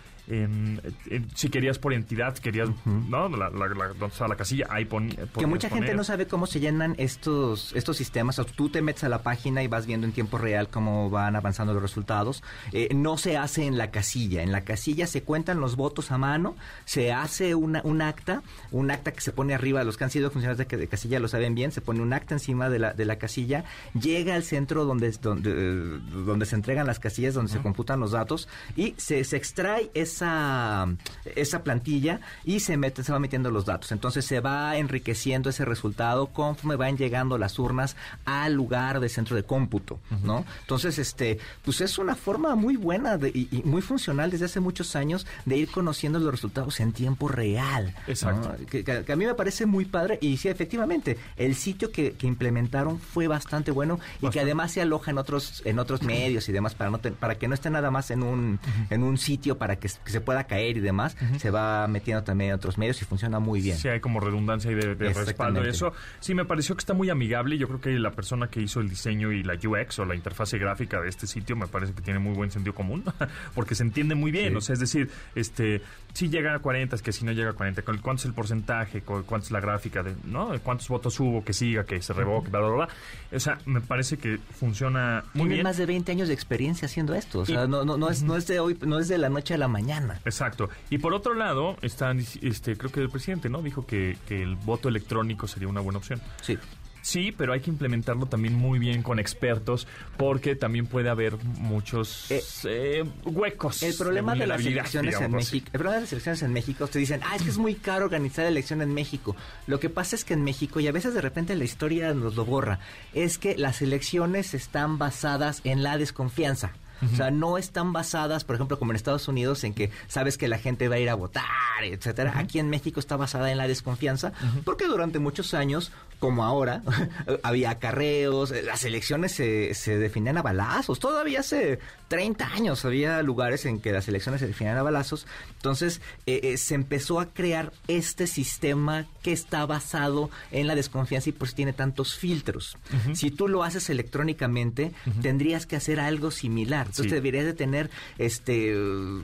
[1.36, 3.30] Si querías por entidad, querías, ¿no?
[3.30, 6.46] La, la, la, donde está la casilla, ahí pon, Que mucha gente no sabe cómo
[6.46, 8.38] se llenan estos, estos sistemas.
[8.40, 11.10] O sea, tú te metes a la página y vas viendo en tiempo real cómo
[11.10, 12.44] van avanzando los resultados.
[12.72, 14.44] Eh, no se hace en la casilla.
[14.44, 16.56] En la casilla se cuentan los votos a mano,
[16.86, 20.30] se hace una, un acta, un acta que se pone arriba, los que han sido
[20.30, 23.06] funcionarios de, de casilla lo saben bien, se pone un acta encima de la, de
[23.06, 23.64] la casilla,
[24.00, 28.12] llega al centro donde, donde, eh, donde se entregan las casillas, donde se computan los
[28.12, 29.90] datos, y se, se extrae
[30.24, 30.88] esa,
[31.36, 33.92] esa plantilla y se mete, se va metiendo los datos.
[33.92, 37.96] Entonces se va enriqueciendo ese resultado conforme van llegando las urnas
[38.26, 40.46] al lugar de centro de cómputo, ¿no?
[40.62, 44.60] Entonces, este, pues es una forma muy buena de, y, y muy funcional desde hace
[44.60, 47.96] muchos años de ir conociendo los resultados en tiempo real.
[48.08, 48.56] Exacto.
[48.70, 52.14] Que, que- que a mí me parece muy padre y sí, efectivamente, el sitio que,
[52.14, 56.50] que implementaron fue bastante bueno y que además se aloja en otros en otros medios
[56.50, 58.60] y demás para no para que no esté nada más en un
[58.90, 62.50] en un sitio para que, que se pueda caer y demás, se va metiendo también
[62.50, 63.78] en otros medios y funciona muy bien.
[63.78, 65.94] Sí, hay como redundancia y de, de respaldo eso.
[66.20, 67.58] Sí, me pareció que está muy amigable.
[67.58, 70.58] Yo creo que la persona que hizo el diseño y la UX o la interfase
[70.58, 73.04] gráfica de este sitio me parece que tiene muy buen sentido común,
[73.54, 74.50] porque se entiende muy bien.
[74.54, 74.56] Sí.
[74.58, 75.82] O sea, es decir, este,
[76.14, 78.34] si llega a 40, es que si no llega a 40, ¿cu- ¿cuánto es el
[78.34, 79.02] porcentaje?
[79.02, 80.02] ¿Cu- ¿Cuánto es la gráfica?
[80.02, 80.50] De, ¿no?
[80.64, 81.44] ¿Cuántos votos hubo?
[81.44, 82.90] Que siga, que se revoque, bla, bla, bla.
[83.32, 85.64] O sea, me parece que funciona muy Tienen bien.
[85.64, 88.24] más de 20 años de experiencia haciendo esto, o sea, Y- no, no, no es
[88.24, 89.99] no es de hoy, no es de la noche a la mañana.
[90.26, 90.70] Exacto.
[90.90, 93.62] Y por otro lado, están, este, creo que el presidente, ¿no?
[93.62, 96.22] Dijo que, que el voto electrónico sería una buena opción.
[96.42, 96.58] Sí.
[97.02, 99.88] Sí, pero hay que implementarlo también muy bien con expertos
[100.18, 103.82] porque también puede haber muchos Eh, eh, huecos.
[103.84, 105.46] El problema de, las elecciones en digamos.
[105.46, 107.76] México, el problema de las elecciones en México, te dicen, ah, es que es muy
[107.76, 109.36] caro organizar la elección en México.
[109.66, 112.36] Lo que pasa es que en México, y a veces de repente la historia nos
[112.36, 112.80] lo borra,
[113.14, 116.74] es que las elecciones están basadas en la desconfianza.
[117.02, 120.48] O sea, no están basadas, por ejemplo, como en Estados Unidos, en que sabes que
[120.48, 121.46] la gente va a ir a votar,
[121.84, 122.34] etcétera.
[122.36, 124.34] Aquí en México está basada en la desconfianza,
[124.66, 126.84] porque durante muchos años, como ahora,
[127.44, 131.00] había acarreos, eh, las elecciones se, se definían a balazos.
[131.00, 135.26] Todavía hace 30 años había lugares en que las elecciones se definían a balazos.
[135.56, 141.30] Entonces, eh, eh, se empezó a crear este sistema que está basado en la desconfianza
[141.30, 142.78] y por eso tiene tantos filtros.
[143.14, 144.92] Si tú lo haces electrónicamente,
[145.22, 146.88] tendrías que hacer algo similar.
[146.88, 147.12] Entonces, Sí.
[147.16, 149.24] deberías de tener este uh,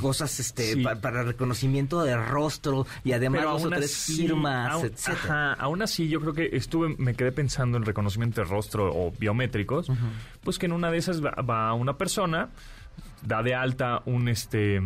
[0.00, 0.82] cosas este Sí.
[0.82, 5.16] pa- para reconocimiento de rostro y además dos o aún tres así, firmas, aún, etcétera.
[5.18, 9.12] ajá, aún así, yo creo que estuve, me quedé pensando en reconocimiento de rostro o
[9.12, 9.90] biométricos,
[10.42, 12.50] pues que en una de esas va, va una persona,
[13.22, 14.80] da de alta un este,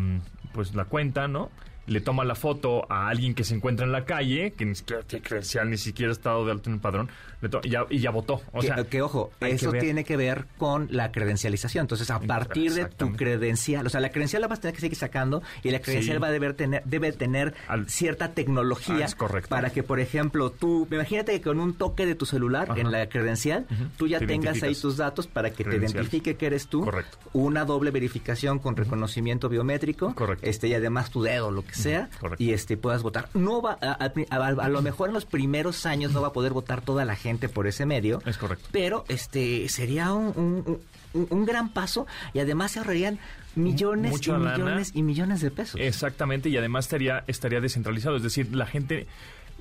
[0.52, 1.50] pues la cuenta, ¿no?
[1.86, 5.02] Le toma la foto a alguien que se encuentra en la calle, que ni siquiera
[5.02, 7.08] tiene credencial, ni siquiera ha estado de alta en el padrón,
[7.40, 8.40] le y, ya, y ya votó.
[8.52, 11.82] O que, sea, que, ojo, que eso tiene que ver con la credencialización.
[11.84, 14.80] Entonces, a partir de tu credencial, o sea, la credencial la vas a tener que
[14.80, 16.20] seguir sacando y la credencial Sí.
[16.22, 19.48] va a deber tener, debe tener Al- cierta tecnología Ah, es correcto.
[19.48, 22.80] para que, por ejemplo, tú, imagínate que con un toque de tu celular Ajá.
[22.80, 23.66] en la credencial,
[23.96, 26.84] tú ya Te tengas ahí tus datos para que te identifique que eres tú.
[26.84, 27.18] Correcto.
[27.32, 30.14] Una doble verificación con reconocimiento biométrico.
[30.14, 30.46] Correcto.
[30.46, 32.08] Este, y además tu dedo, lo que sea.
[32.20, 32.42] Correcto.
[32.42, 33.28] Y este puedas votar.
[33.34, 36.32] No va, a, a- a- a lo mejor en los primeros años no va a
[36.32, 38.22] poder votar toda la gente por ese medio.
[38.26, 38.68] Es correcto.
[38.72, 40.78] Pero este sería un, un-
[41.14, 43.18] un- un gran paso y además se ahorrarían
[43.54, 44.52] millones Mucha y lana.
[44.56, 45.80] millones y millones de pesos.
[45.80, 49.06] Exactamente, y además estaría, estaría descentralizado, es decir, la gente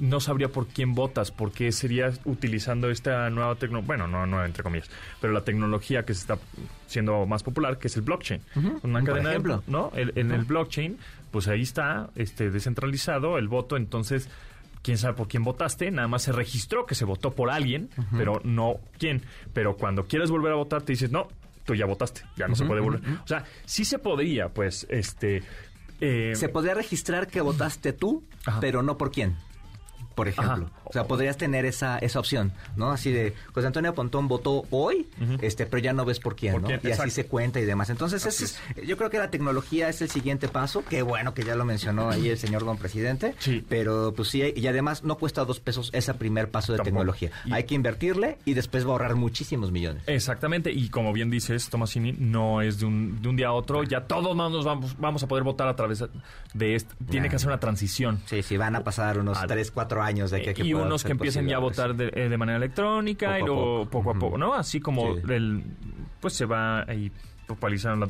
[0.02, 4.64] no sabría por quién votas, porque sería utilizando esta nueva tecnología, bueno, no nueva entre
[4.64, 4.90] comillas,
[5.22, 6.38] pero la tecnología que se está
[6.88, 8.42] siendo más popular, que es el blockchain.
[8.84, 9.64] Una por cadena, de- ejemplo.
[9.68, 9.92] ¿no?
[9.96, 10.98] El- en el blockchain,
[11.32, 14.28] pues ahí está este descentralizado el voto, entonces
[14.82, 18.42] quién sabe por quién votaste, nada más se registró que se votó por alguien, pero
[18.44, 19.22] no quién.
[19.54, 21.28] Pero cuando quieres volver a votar, te dices, no,
[21.64, 23.02] tú ya votaste, ya no se puede volver.
[23.24, 25.44] O sea, sí se podría, pues, este...
[26.00, 28.60] eh, Se podría registrar que votaste tú, Ajá.
[28.60, 29.36] pero no por quién.
[30.16, 30.66] Por ejemplo.
[30.68, 30.82] Ajá.
[30.86, 32.92] O sea, podrías tener esa, esa opción, ¿no?
[32.92, 35.08] Así de, José Antonio Pontón votó hoy,
[35.42, 36.68] este, pero ya no ves por quién, Por ¿no?
[36.68, 37.90] quién, y así se cuenta y demás.
[37.90, 40.84] Entonces, ese es- yo creo que la tecnología es el siguiente paso.
[40.90, 43.36] Qué bueno que ya lo mencionó ahí el señor don presidente.
[43.40, 43.66] Sí.
[43.70, 46.92] Pero, pues sí, y además no cuesta dos pesos ese primer paso de Tampoco.
[46.92, 47.32] tecnología.
[47.46, 50.04] Y- Hay que invertirle y después va a ahorrar muchísimos millones.
[50.08, 53.84] Exactamente, y como bien dices, Tomasini, no es de un, de un día a otro,
[53.84, 56.04] ya todos nos vamos, vamos a poder votar a través
[56.54, 56.94] de esto.
[57.10, 58.22] Tiene que hacer una transición.
[58.26, 61.04] Sí, sí, van a pasar unos Ah, 3, 4 años de que, que y unos
[61.04, 63.90] que empiecen ya a votar de, eh, de manera electrónica Poco y a luego poco.
[63.90, 64.54] poco a poco, ¿no?
[64.54, 65.22] Así como Sí.
[65.30, 65.64] el,
[66.20, 67.12] pues se va ahí
[67.48, 68.10] popularizando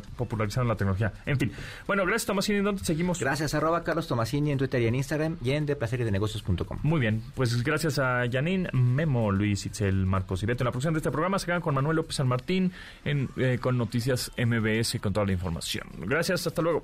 [0.67, 1.13] la, tecnología.
[1.25, 1.51] En fin.
[1.87, 3.19] Bueno, gracias Tomasini, ¿dónde seguimos?
[3.19, 6.77] Gracias, arroba Carlos Tomasini en Twitter y en Instagram y en deplacerydenegocios.com.
[6.83, 10.63] Muy bien, pues gracias a Janine, Memo, Luis, Itzel, Marcos y Beto.
[10.63, 12.71] En la producción de este programa se quedan con Manuel López San Martín
[13.03, 15.87] en, eh, con Noticias MBS con toda la información.
[16.05, 16.83] Gracias, hasta luego.